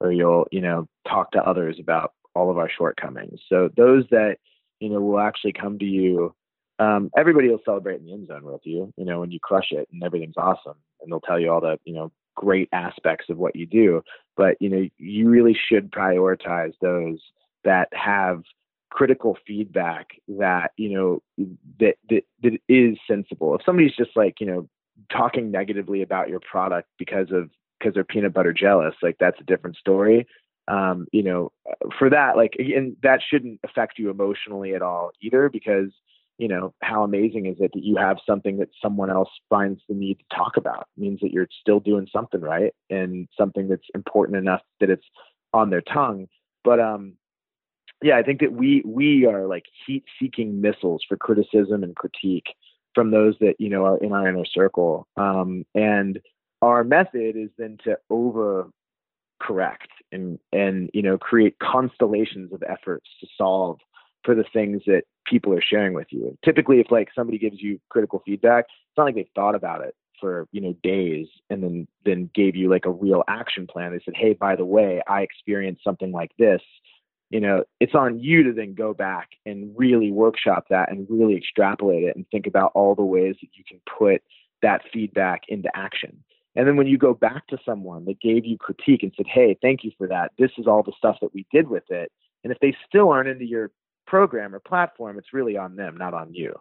[0.00, 3.40] or you'll, you know, talk to others about all of our shortcomings.
[3.48, 4.36] So those that,
[4.80, 6.34] you know, will actually come to you.
[6.78, 9.72] Um, everybody will celebrate in the end zone with you, you know, when you crush
[9.72, 13.36] it and everything's awesome, and they'll tell you all the, you know, great aspects of
[13.36, 14.00] what you do.
[14.36, 17.18] But you know, you really should prioritize those
[17.64, 18.42] that have
[18.90, 21.22] critical feedback that you know
[21.78, 24.68] that, that that is sensible if somebody's just like you know
[25.12, 29.44] talking negatively about your product because of because they're peanut butter jealous like that's a
[29.44, 30.26] different story
[30.68, 31.52] um, you know
[31.98, 35.90] for that like and that shouldn't affect you emotionally at all either because
[36.38, 39.94] you know, how amazing is it that you have something that someone else finds the
[39.94, 40.86] need to talk about?
[40.96, 45.04] It means that you're still doing something right and something that's important enough that it's
[45.52, 46.28] on their tongue.
[46.62, 47.14] But um,
[48.02, 52.54] yeah, I think that we we are like heat-seeking missiles for criticism and critique
[52.94, 55.06] from those that you know are in our inner circle.
[55.16, 56.20] Um, and
[56.62, 58.70] our method is then to over
[59.40, 63.78] correct and and you know create constellations of efforts to solve
[64.24, 66.36] for the things that people are sharing with you.
[66.44, 69.94] Typically, if like somebody gives you critical feedback, it's not like they thought about it
[70.20, 73.92] for you know days and then then gave you like a real action plan.
[73.92, 76.62] They said, "Hey, by the way, I experienced something like this."
[77.30, 81.36] You know, it's on you to then go back and really workshop that and really
[81.36, 84.22] extrapolate it and think about all the ways that you can put
[84.62, 86.24] that feedback into action.
[86.56, 89.56] And then when you go back to someone that gave you critique and said, "Hey,
[89.60, 90.32] thank you for that.
[90.38, 92.10] This is all the stuff that we did with it."
[92.42, 93.70] And if they still aren't into your
[94.06, 96.54] program or platform, it's really on them, not on you.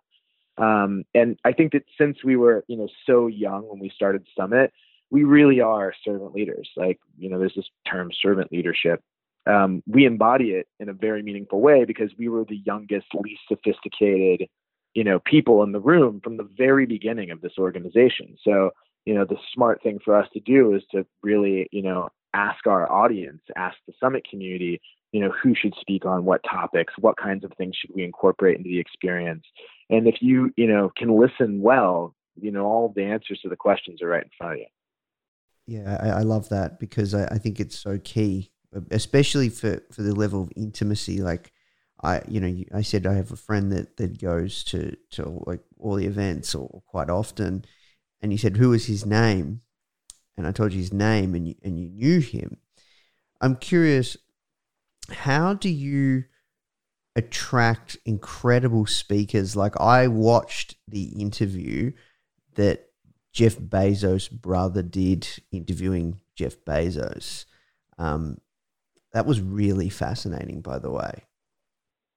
[0.57, 4.27] Um, and I think that since we were, you know, so young when we started
[4.35, 4.73] Summit,
[5.09, 6.69] we really are servant leaders.
[6.75, 9.01] Like, you know, there's this term servant leadership.
[9.47, 13.41] Um, we embody it in a very meaningful way because we were the youngest, least
[13.47, 14.47] sophisticated,
[14.93, 18.35] you know, people in the room from the very beginning of this organization.
[18.43, 18.71] So,
[19.05, 22.67] you know, the smart thing for us to do is to really, you know, ask
[22.67, 24.81] our audience, ask the summit community,
[25.11, 28.57] you know, who should speak on what topics, what kinds of things should we incorporate
[28.57, 29.43] into the experience.
[29.89, 33.55] And if you, you know, can listen well, you know, all the answers to the
[33.55, 34.65] questions are right in front of you.
[35.67, 38.51] Yeah, I, I love that because I, I think it's so key,
[38.91, 41.21] especially for, for the level of intimacy.
[41.21, 41.51] Like,
[42.03, 45.61] I, you know, I said I have a friend that, that goes to, to like
[45.77, 47.65] all the events or quite often,
[48.21, 49.61] and he said, "Who was his name?"
[50.37, 52.57] And I told you his name, and you, and you knew him.
[53.41, 54.17] I'm curious
[55.09, 56.25] how do you
[57.15, 59.55] attract incredible speakers?
[59.55, 61.93] Like I watched the interview
[62.55, 62.89] that
[63.31, 67.45] Jeff Bezos' brother did interviewing Jeff Bezos.
[67.97, 68.37] Um,
[69.13, 71.23] that was really fascinating, by the way.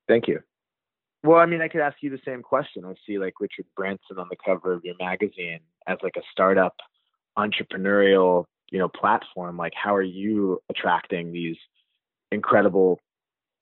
[0.09, 0.41] Thank you.
[1.23, 2.85] Well, I mean, I could ask you the same question.
[2.85, 6.75] I see like Richard Branson on the cover of your magazine as like a startup
[7.39, 9.57] entrepreneurial, you know, platform.
[9.57, 11.57] Like, how are you attracting these
[12.31, 13.01] incredible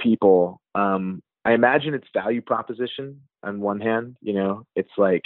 [0.01, 0.61] people.
[0.75, 4.17] Um, I imagine it's value proposition on one hand.
[4.21, 5.25] You know, it's like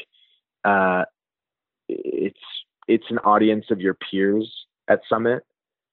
[0.65, 1.05] uh,
[1.89, 2.39] it's
[2.89, 4.51] it's an audience of your peers
[4.89, 5.45] at Summit.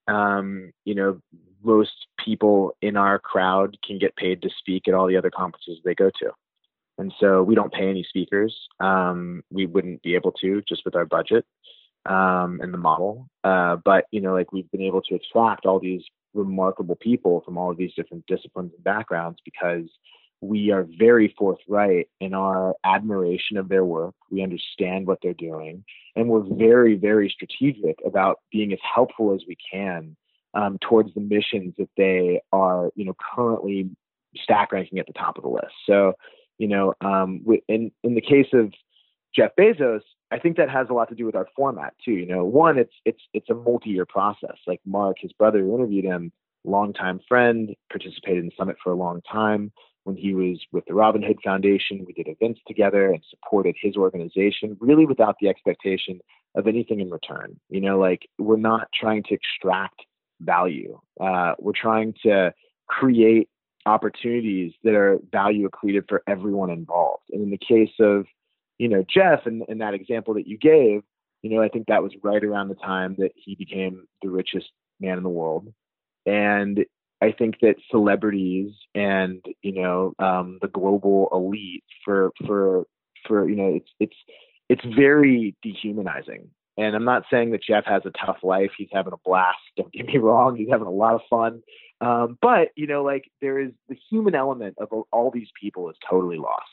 [0.07, 1.19] Um, you know,
[1.63, 5.79] most people in our crowd can get paid to speak at all the other conferences
[5.83, 6.31] they go to.
[6.97, 8.55] And so we don't pay any speakers.
[8.79, 11.45] Um, we wouldn't be able to just with our budget
[12.05, 13.27] um, and the model.
[13.43, 16.03] Uh, but you know, like we've been able to attract all these
[16.33, 19.89] remarkable people from all of these different disciplines and backgrounds because
[20.41, 24.15] we are very forthright in our admiration of their work.
[24.29, 25.83] We understand what they're doing,
[26.15, 30.15] and we're very, very strategic about being as helpful as we can
[30.53, 33.89] um, towards the missions that they are, you know, currently
[34.35, 35.73] stack ranking at the top of the list.
[35.85, 36.13] So,
[36.57, 38.73] you know, um, in in the case of
[39.35, 42.11] Jeff Bezos, I think that has a lot to do with our format too.
[42.11, 44.57] You know, one, it's it's it's a multi-year process.
[44.67, 46.31] Like Mark, his brother who interviewed him,
[46.63, 49.71] longtime friend, participated in Summit for a long time.
[50.05, 53.95] When he was with the Robin Hood Foundation, we did events together and supported his
[53.95, 56.19] organization, really without the expectation
[56.55, 57.59] of anything in return.
[57.69, 60.01] You know, like we're not trying to extract
[60.39, 60.99] value.
[61.19, 62.53] Uh, we're trying to
[62.87, 63.49] create
[63.85, 67.23] opportunities that are value accretive for everyone involved.
[67.31, 68.25] And in the case of
[68.79, 71.01] you know, Jeff and, and that example that you gave,
[71.43, 74.67] you know, I think that was right around the time that he became the richest
[74.99, 75.71] man in the world.
[76.25, 76.85] And
[77.21, 82.85] I think that celebrities and, you know, um, the global elite for, for,
[83.27, 84.15] for, you know, it's, it's,
[84.69, 86.49] it's very dehumanizing.
[86.79, 88.71] And I'm not saying that Jeff has a tough life.
[88.77, 89.57] He's having a blast.
[89.75, 90.55] Don't get me wrong.
[90.55, 91.61] He's having a lot of fun.
[91.99, 95.97] Um, but, you know, like there is the human element of all these people is
[96.09, 96.63] totally lost.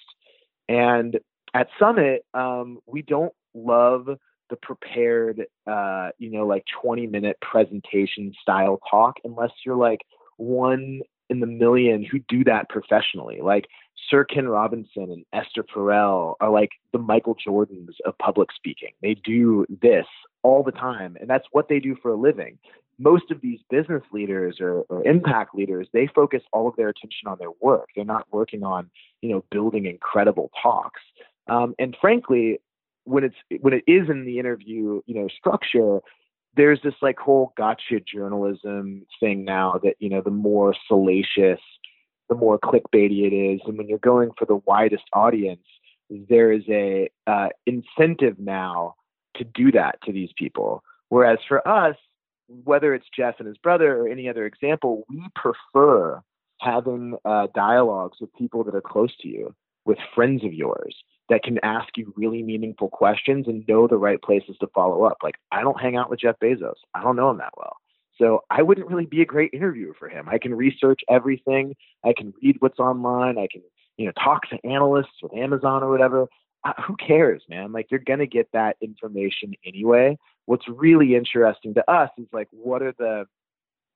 [0.69, 1.19] And
[1.55, 4.07] at Summit, um, we don't love
[4.49, 10.03] the prepared, uh, you know, like 20 minute presentation style talk unless you're like
[10.37, 13.41] one in the million who do that professionally.
[13.43, 13.65] Like
[14.09, 18.91] Sir Ken Robinson and Esther Perel are like the Michael Jordans of public speaking.
[19.03, 20.07] They do this
[20.43, 22.59] all the time, and that's what they do for a living.
[22.99, 27.29] Most of these business leaders or, or impact leaders, they focus all of their attention
[27.29, 27.89] on their work.
[27.95, 28.91] They're not working on,
[29.21, 31.01] you know, building incredible talks.
[31.49, 32.59] Um, and frankly,
[33.05, 36.01] when it's when it is in the interview, you know, structure,
[36.57, 41.61] there's this like whole gotcha journalism thing now that you know the more salacious,
[42.29, 45.65] the more clickbaity it is, and when you're going for the widest audience,
[46.11, 48.95] there is a uh, incentive now
[49.37, 50.83] to do that to these people.
[51.09, 51.97] Whereas for us,
[52.49, 56.21] whether it's Jeff and his brother or any other example, we prefer
[56.61, 59.55] having uh, dialogues with people that are close to you,
[59.85, 60.95] with friends of yours
[61.29, 65.19] that can ask you really meaningful questions and know the right places to follow up.
[65.23, 67.77] Like, I don't hang out with Jeff Bezos, I don't know him that well.
[68.19, 70.29] So I wouldn't really be a great interviewer for him.
[70.29, 71.75] I can research everything.
[72.05, 73.39] I can read what's online.
[73.39, 73.63] I can,
[73.97, 76.27] you know, talk to analysts with Amazon or whatever.
[76.65, 77.73] Uh, who cares, man?
[77.73, 80.19] Like you're gonna get that information anyway.
[80.47, 83.27] What's really interesting to us is like what are the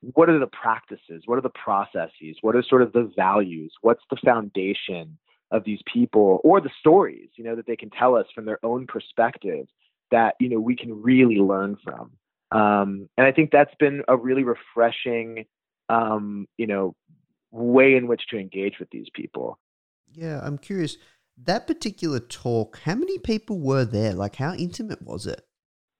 [0.00, 1.22] what are the practices?
[1.26, 2.36] What are the processes?
[2.40, 3.72] What are sort of the values?
[3.82, 5.18] What's the foundation
[5.50, 8.64] of these people or the stories, you know, that they can tell us from their
[8.64, 9.66] own perspective
[10.10, 12.12] that, you know, we can really learn from.
[12.52, 15.44] Um, and I think that's been a really refreshing,
[15.88, 16.94] um, you know,
[17.50, 19.58] way in which to engage with these people.
[20.12, 20.96] Yeah, I'm curious.
[21.44, 24.12] That particular talk, how many people were there?
[24.12, 25.42] Like, how intimate was it?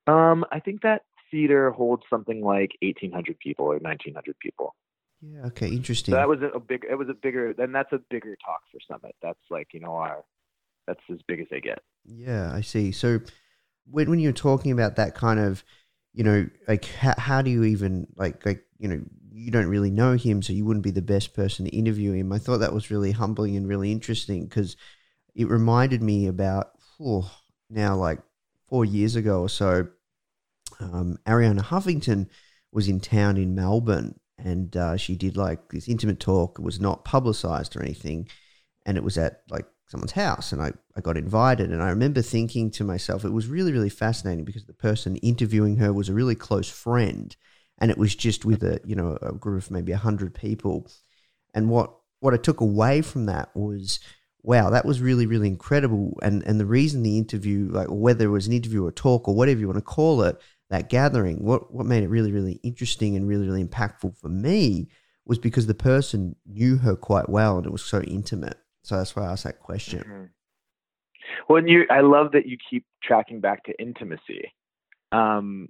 [0.07, 4.75] Um, I think that theater holds something like 1,800 people or 1,900 people.
[5.23, 5.47] Yeah.
[5.47, 5.69] Okay.
[5.69, 6.13] Interesting.
[6.13, 6.87] So that was a big.
[6.89, 7.53] It was a bigger.
[7.53, 9.15] Then that's a bigger talk for Summit.
[9.23, 10.25] That's like you know our.
[10.87, 11.81] That's as big as they get.
[12.05, 12.91] Yeah, I see.
[12.91, 13.21] So
[13.89, 15.63] when when you're talking about that kind of,
[16.13, 19.01] you know, like how, how do you even like like you know
[19.33, 22.33] you don't really know him, so you wouldn't be the best person to interview him.
[22.33, 24.77] I thought that was really humbling and really interesting because
[25.35, 27.31] it reminded me about oh,
[27.69, 28.21] now like
[28.69, 29.89] four years ago or so.
[30.79, 32.29] Um, Arianna Huffington
[32.73, 36.59] was in town in Melbourne and uh, she did like this intimate talk.
[36.59, 38.29] It was not publicized or anything,
[38.87, 41.71] and it was at like someone's house, and I, I got invited.
[41.71, 45.77] And I remember thinking to myself, it was really really fascinating because the person interviewing
[45.77, 47.35] her was a really close friend,
[47.79, 50.91] and it was just with a you know a group of maybe hundred people.
[51.55, 53.99] And what what I took away from that was
[54.43, 56.19] wow, that was really, really incredible.
[56.23, 59.35] And and the reason the interview, like whether it was an interview or talk or
[59.35, 63.17] whatever you want to call it, that gathering, what what made it really, really interesting
[63.17, 64.89] and really, really impactful for me
[65.27, 68.59] was because the person knew her quite well and it was so intimate.
[68.83, 70.01] So that's why I asked that question.
[70.01, 70.25] Mm-hmm.
[71.49, 74.53] Well, you, I love that you keep tracking back to intimacy.
[75.13, 75.69] Um,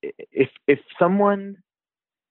[0.00, 1.56] if if someone,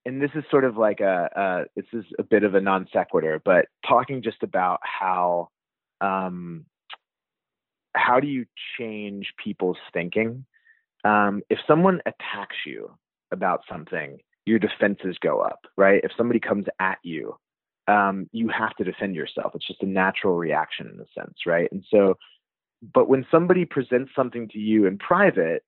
[0.06, 2.88] and this is sort of like a, a this is a bit of a non
[2.94, 5.50] sequitur, but talking just about how
[6.00, 6.66] um,
[7.94, 8.46] how do you
[8.78, 10.46] change people's thinking
[11.04, 12.92] um, if someone attacks you
[13.32, 16.02] about something, your defenses go up, right?
[16.04, 17.38] If somebody comes at you,
[17.88, 19.54] um, you have to defend yourself.
[19.56, 21.70] It's just a natural reaction in a sense, right?
[21.72, 22.16] And so,
[22.94, 25.64] but when somebody presents something to you in private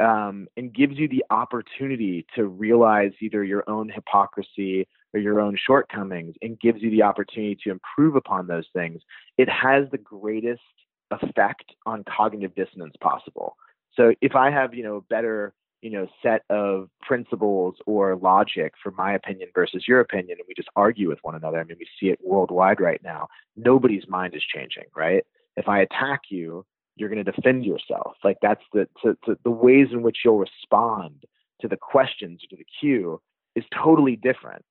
[0.00, 5.56] um, and gives you the opportunity to realize either your own hypocrisy or your own
[5.66, 9.00] shortcomings and gives you the opportunity to improve upon those things,
[9.38, 10.62] it has the greatest
[11.10, 13.56] effect on cognitive dissonance possible.
[13.94, 15.54] So if I have, you know, better,
[15.84, 20.54] you know, set of principles or logic for my opinion versus your opinion, and we
[20.54, 23.28] just argue with one another, I mean, we see it worldwide right now.
[23.54, 25.24] Nobody's mind is changing, right?
[25.58, 26.64] If I attack you,
[26.96, 28.16] you're going to defend yourself.
[28.24, 31.24] Like that's the to, to the ways in which you'll respond
[31.60, 33.20] to the questions or to the cue
[33.54, 34.64] is totally different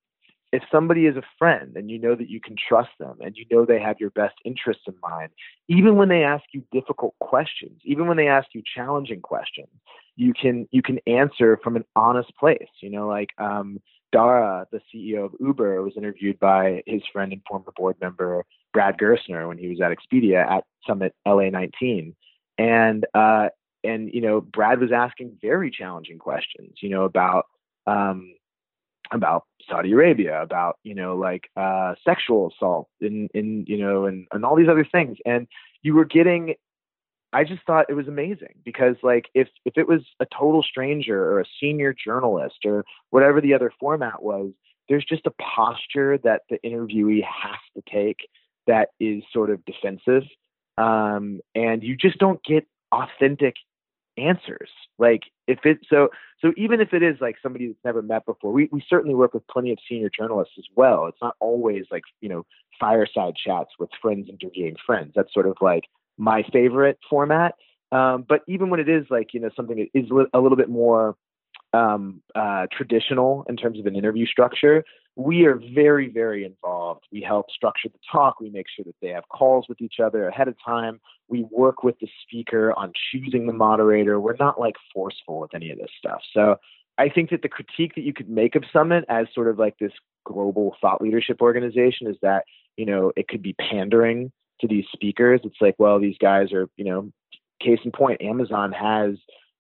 [0.53, 3.43] if somebody is a friend and you know that you can trust them and you
[3.49, 5.31] know they have your best interests in mind,
[5.67, 9.67] even when they ask you difficult questions, even when they ask you challenging questions,
[10.15, 12.69] you can you can answer from an honest place.
[12.81, 13.81] You know, like um,
[14.11, 18.99] Dara, the CEO of Uber, was interviewed by his friend and former board member Brad
[18.99, 22.15] Gerstner when he was at Expedia at Summit LA 19,
[22.59, 23.49] and uh,
[23.83, 26.77] and you know Brad was asking very challenging questions.
[26.79, 27.47] You know about
[27.87, 28.35] um,
[29.13, 34.27] about Saudi Arabia, about you know like uh, sexual assault, in in you know, and
[34.31, 35.47] and all these other things, and
[35.81, 36.55] you were getting.
[37.35, 41.31] I just thought it was amazing because like if if it was a total stranger
[41.31, 44.51] or a senior journalist or whatever the other format was,
[44.89, 48.17] there's just a posture that the interviewee has to take
[48.67, 50.23] that is sort of defensive,
[50.77, 53.55] um, and you just don't get authentic
[54.17, 54.69] answers.
[54.97, 56.09] Like if it so
[56.39, 59.33] so even if it is like somebody that's never met before, we, we certainly work
[59.33, 61.07] with plenty of senior journalists as well.
[61.07, 62.45] It's not always like, you know,
[62.79, 65.13] fireside chats with friends interviewing friends.
[65.15, 65.85] That's sort of like
[66.17, 67.55] my favorite format.
[67.91, 70.69] Um, but even when it is like, you know, something that is a little bit
[70.69, 71.15] more
[71.73, 74.83] um, uh, traditional in terms of an interview structure,
[75.15, 77.03] we are very, very involved.
[77.11, 78.39] We help structure the talk.
[78.39, 80.99] We make sure that they have calls with each other ahead of time.
[81.27, 84.19] We work with the speaker on choosing the moderator.
[84.19, 86.21] We're not like forceful with any of this stuff.
[86.33, 86.57] So
[86.97, 89.77] I think that the critique that you could make of Summit as sort of like
[89.79, 89.93] this
[90.25, 92.45] global thought leadership organization is that,
[92.77, 96.69] you know, it could be pandering to these speakers, it's like, well, these guys are,
[96.77, 97.11] you know,
[97.61, 99.15] case in point, Amazon has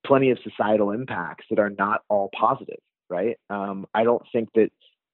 [0.05, 2.79] plenty of societal impacts that are not all positive,
[3.09, 3.37] right?
[3.49, 4.69] Um, I don't think that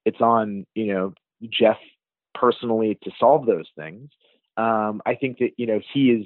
[0.06, 1.14] it's on, you know,
[1.50, 1.78] Jeff
[2.34, 4.10] personally to solve those things.
[4.58, 6.26] Um, I think that, you know, he is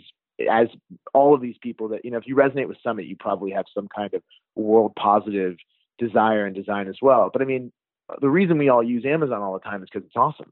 [0.49, 0.68] as
[1.14, 3.66] all of these people that, you know, if you resonate with Summit, you probably have
[3.74, 4.24] some kind of
[4.55, 5.57] world positive
[5.99, 7.30] desire and design as well.
[7.32, 7.72] But I mean,
[8.22, 10.51] the reason we all use Amazon all the time is because it's awesome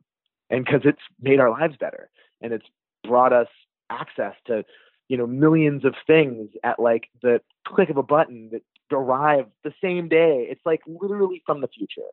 [0.49, 2.09] and because it's made our lives better
[2.41, 2.65] and it's
[3.03, 3.47] brought us
[3.89, 4.63] access to
[5.11, 8.61] you know millions of things at like the click of a button that
[8.93, 10.47] arrive the same day.
[10.49, 12.07] It's like literally from the future.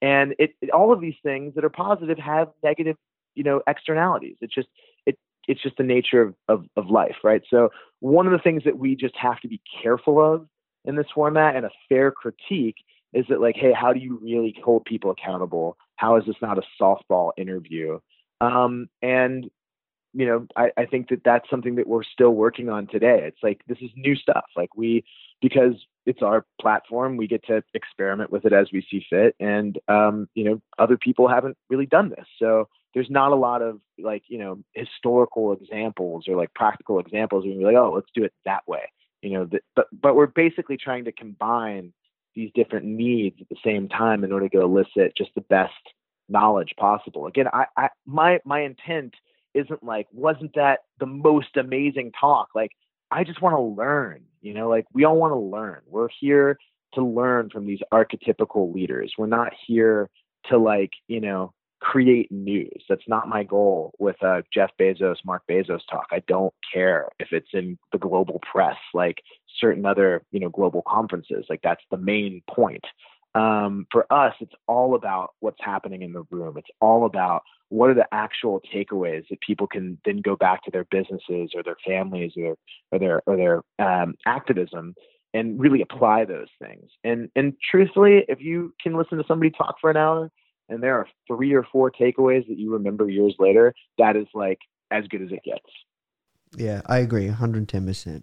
[0.00, 2.96] And it, it, all of these things that are positive have negative
[3.34, 4.36] you know externalities.
[4.40, 4.68] It's just
[5.04, 7.42] it it's just the nature of, of, of life right?
[7.50, 10.46] So one of the things that we just have to be careful of
[10.84, 12.76] in this format and a fair critique
[13.12, 15.76] is that like hey how do you really hold people accountable?
[15.96, 17.98] How is this not a softball interview?
[18.40, 19.50] Um, and
[20.14, 23.20] you know I, I think that that's something that we're still working on today.
[23.24, 24.44] It's like this is new stuff.
[24.56, 25.04] Like we
[25.42, 25.74] because
[26.06, 29.34] it's our platform we get to experiment with it as we see fit.
[29.40, 32.26] And um, you know other people haven't really done this.
[32.38, 37.44] So there's not a lot of like you know historical examples or like practical examples
[37.44, 38.90] you're like oh let's do it that way.
[39.22, 41.92] You know but but we're basically trying to combine
[42.34, 45.72] these different needs at the same time in order to elicit just the best
[46.28, 47.26] knowledge possible.
[47.26, 49.14] Again, I, I my my intent
[49.54, 52.48] isn't like wasn't that the most amazing talk?
[52.54, 52.72] Like
[53.10, 55.80] I just want to learn, you know, like we all want to learn.
[55.86, 56.58] We're here
[56.94, 59.12] to learn from these archetypical leaders.
[59.18, 60.10] We're not here
[60.50, 62.82] to like, you know, create news.
[62.88, 64.16] That's not my goal with
[64.52, 66.06] Jeff Bezos, Mark Bezos talk.
[66.10, 69.22] I don't care if it's in the global press like
[69.60, 71.44] certain other, you know, global conferences.
[71.50, 72.84] Like that's the main point.
[73.34, 76.56] Um, for us, it's all about what's happening in the room.
[76.56, 80.70] It's all about what are the actual takeaways that people can then go back to
[80.70, 82.56] their businesses or their families or,
[82.92, 84.94] or their or their um, activism
[85.32, 86.90] and really apply those things.
[87.02, 90.30] And and truthfully, if you can listen to somebody talk for an hour
[90.68, 94.58] and there are three or four takeaways that you remember years later, that is like
[94.90, 95.66] as good as it gets.
[96.56, 98.22] Yeah, I agree, 110%.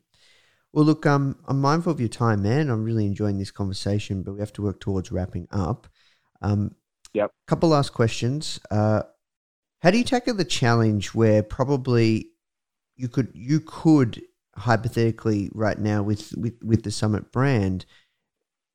[0.73, 2.69] Well, look, um, I'm mindful of your time, man.
[2.69, 5.87] I'm really enjoying this conversation, but we have to work towards wrapping up.
[6.41, 6.75] Um,
[7.13, 7.31] yep.
[7.47, 8.59] Couple last questions.
[8.69, 9.03] Uh,
[9.79, 12.27] how do you tackle the challenge where probably
[12.95, 14.21] you could you could
[14.55, 17.85] hypothetically right now with with with the Summit brand,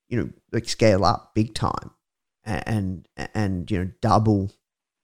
[0.08, 1.92] you know, like scale up big time,
[2.44, 4.52] and and you know double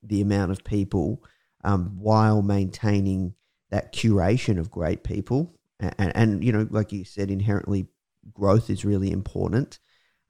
[0.02, 1.22] the amount of people
[1.64, 3.34] um, while maintaining
[3.70, 7.86] that curation of great people and, and you know, like you said, inherently
[8.32, 9.78] growth is really important,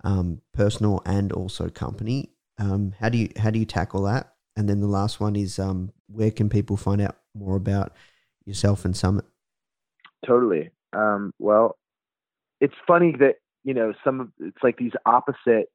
[0.05, 2.31] um, personal and also company.
[2.59, 4.35] Um, how do you how do you tackle that?
[4.57, 7.93] And then the last one is um, where can people find out more about
[8.45, 9.25] yourself and Summit?
[10.27, 10.71] Totally.
[10.93, 11.77] Um, well,
[12.61, 15.69] it's funny that you know some of it's like these opposite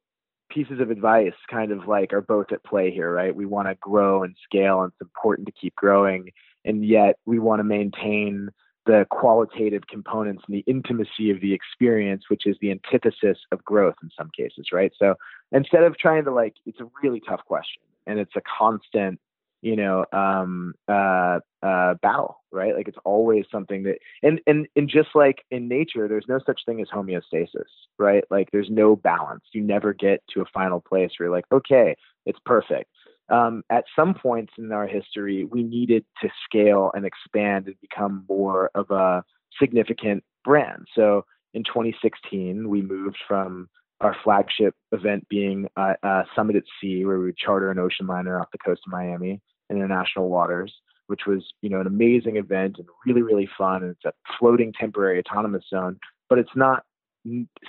[0.50, 3.34] pieces of advice kind of like are both at play here, right?
[3.34, 6.30] We want to grow and scale, and it's important to keep growing,
[6.64, 8.50] and yet we want to maintain
[8.88, 13.96] the qualitative components and the intimacy of the experience, which is the antithesis of growth
[14.02, 14.90] in some cases, right?
[14.98, 15.14] So
[15.52, 19.20] instead of trying to like, it's a really tough question and it's a constant,
[19.60, 22.74] you know, um, uh, uh, battle, right?
[22.74, 26.62] Like it's always something that, and, and, and just like in nature, there's no such
[26.64, 27.68] thing as homeostasis,
[27.98, 28.24] right?
[28.30, 29.44] Like there's no balance.
[29.52, 32.88] You never get to a final place where you're like, okay, it's perfect
[33.30, 38.24] um, at some points in our history, we needed to scale and expand and become
[38.28, 39.24] more of a
[39.60, 40.86] significant brand.
[40.94, 41.24] So
[41.54, 43.68] in 2016, we moved from
[44.00, 48.06] our flagship event being uh, uh, Summit at Sea, where we would charter an ocean
[48.06, 50.72] liner off the coast of Miami in international waters,
[51.08, 53.82] which was you know an amazing event and really really fun.
[53.82, 55.98] And it's a floating temporary autonomous zone,
[56.28, 56.84] but it's not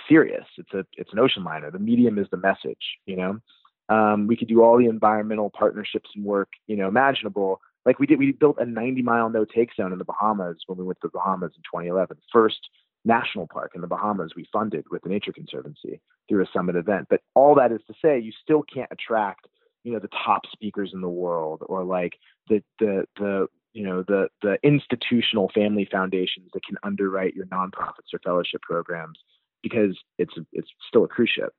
[0.08, 0.44] serious.
[0.56, 1.70] It's a it's an ocean liner.
[1.70, 3.40] The medium is the message, you know.
[3.90, 7.60] Um, we could do all the environmental partnerships and work, you know, imaginable.
[7.84, 10.78] Like we did, we built a 90 mile no take zone in the Bahamas when
[10.78, 12.16] we went to the Bahamas in 2011.
[12.32, 12.68] First
[13.04, 17.08] national park in the Bahamas we funded with the Nature Conservancy through a summit event.
[17.10, 19.46] But all that is to say, you still can't attract,
[19.82, 22.12] you know, the top speakers in the world or like
[22.48, 28.12] the the the you know the the institutional family foundations that can underwrite your nonprofits
[28.12, 29.18] or fellowship programs
[29.62, 31.52] because it's it's still a cruise ship.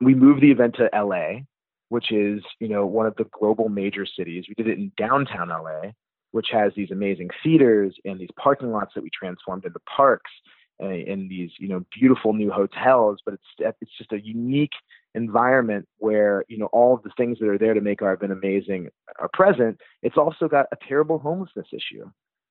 [0.00, 1.42] We moved the event to LA
[1.90, 4.46] which is you know one of the global major cities.
[4.48, 5.90] We did it in downtown LA,
[6.32, 10.30] which has these amazing theaters and these parking lots that we transformed into parks
[10.78, 13.20] and, and these you know beautiful new hotels.
[13.24, 14.72] But it's it's just a unique
[15.14, 18.32] environment where you know all of the things that are there to make our event
[18.32, 18.88] amazing
[19.18, 19.78] are present.
[20.02, 22.06] It's also got a terrible homelessness issue.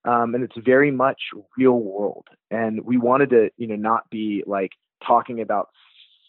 [0.05, 1.21] um, and it's very much
[1.57, 2.27] real world.
[2.51, 4.71] And we wanted to, you know, not be like
[5.05, 5.69] talking about,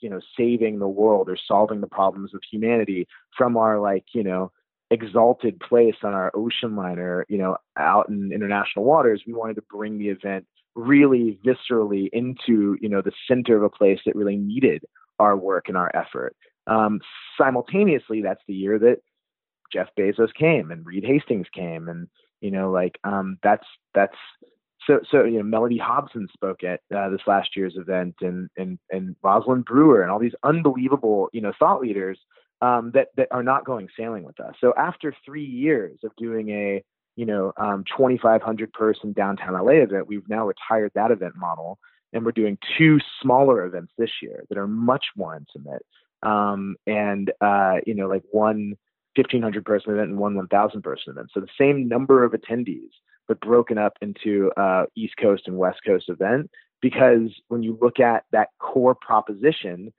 [0.00, 4.22] you know, saving the world or solving the problems of humanity from our like, you
[4.22, 4.52] know,
[4.90, 9.22] exalted place on our ocean liner, you know, out in international waters.
[9.26, 13.70] We wanted to bring the event really viscerally into, you know, the center of a
[13.70, 14.84] place that really needed
[15.18, 16.34] our work and our effort.
[16.66, 17.00] Um,
[17.38, 18.98] simultaneously, that's the year that
[19.72, 22.08] Jeff Bezos came and Reed Hastings came, and
[22.40, 24.16] you know, like um, that's that's
[24.86, 28.78] so so you know Mellody Hobson spoke at uh, this last year's event, and and
[28.90, 32.18] and Rosalind Brewer, and all these unbelievable you know thought leaders
[32.62, 34.54] um, that that are not going sailing with us.
[34.60, 36.82] So after three years of doing a
[37.16, 41.78] you know um, 2,500 person downtown LA event, we've now retired that event model,
[42.12, 45.84] and we're doing two smaller events this year that are much more intimate.
[46.22, 48.76] Um, and uh, you know, like one
[49.16, 51.30] 1,500 person event and one 1,000 person event.
[51.32, 52.90] So the same number of attendees,
[53.30, 56.50] but broken up into uh, East Coast and West Coast event.
[56.82, 59.92] Because when you look at that core proposition,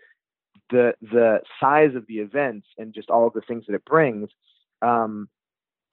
[0.70, 4.30] the the size of the events and just all of the things that it brings
[4.82, 5.30] um,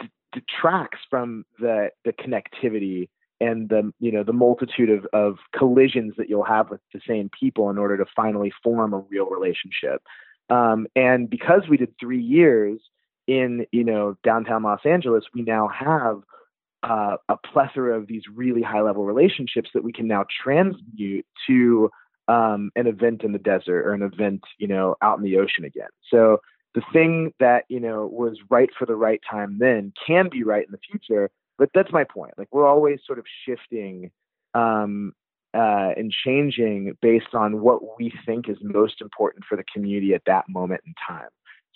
[0.00, 3.08] d- detracts from the the connectivity
[3.40, 7.30] and the you know the multitude of, of collisions that you'll have with the same
[7.38, 10.02] people in order to finally form a real relationship.
[10.50, 12.80] Um, and because we did three years,
[13.28, 16.22] in you know downtown Los Angeles, we now have
[16.82, 21.90] uh, a plethora of these really high level relationships that we can now transmute to
[22.28, 25.64] um, an event in the desert or an event you know out in the ocean
[25.64, 25.88] again.
[26.10, 26.38] So
[26.74, 30.64] the thing that you know was right for the right time then can be right
[30.64, 31.30] in the future.
[31.56, 32.34] But that's my point.
[32.38, 34.12] Like we're always sort of shifting
[34.54, 35.12] um,
[35.54, 40.22] uh, and changing based on what we think is most important for the community at
[40.26, 41.28] that moment in time.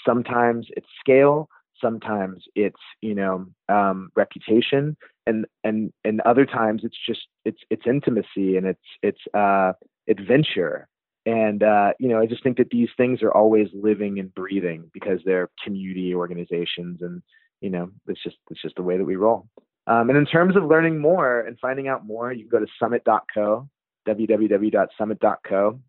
[0.06, 1.48] Sometimes it's scale,
[1.82, 7.86] sometimes it's you know um, reputation, and and and other times it's just it's it's
[7.86, 9.72] intimacy and it's it's uh,
[10.08, 10.88] adventure.
[11.24, 14.90] And uh, you know, I just think that these things are always living and breathing
[14.92, 17.22] because they're community organizations, and
[17.60, 19.46] you know, it's just it's just the way that we roll.
[19.86, 22.70] Um, and in terms of learning more and finding out more, you can go to
[22.78, 23.68] summit.co,
[24.06, 25.80] www.summit.co,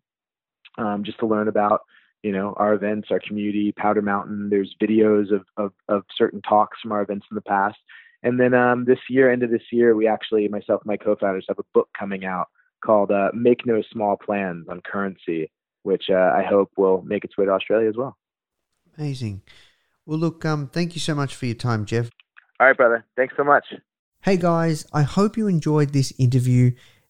[0.78, 1.82] um, just to learn about
[2.24, 6.78] you know our events our community powder mountain there's videos of, of, of certain talks
[6.80, 7.76] from our events in the past
[8.22, 11.44] and then um, this year end of this year we actually myself and my co-founders
[11.46, 12.48] have a book coming out
[12.84, 15.50] called uh, make no small plans on currency
[15.82, 18.16] which uh, i hope will make its way to australia as well
[18.96, 19.42] Amazing.
[20.06, 22.10] Well, look, um, thank you so much for your time, Jeff.
[22.58, 23.66] all right brother thanks so much
[24.24, 26.70] Hey guys, I hope you enjoyed this interview.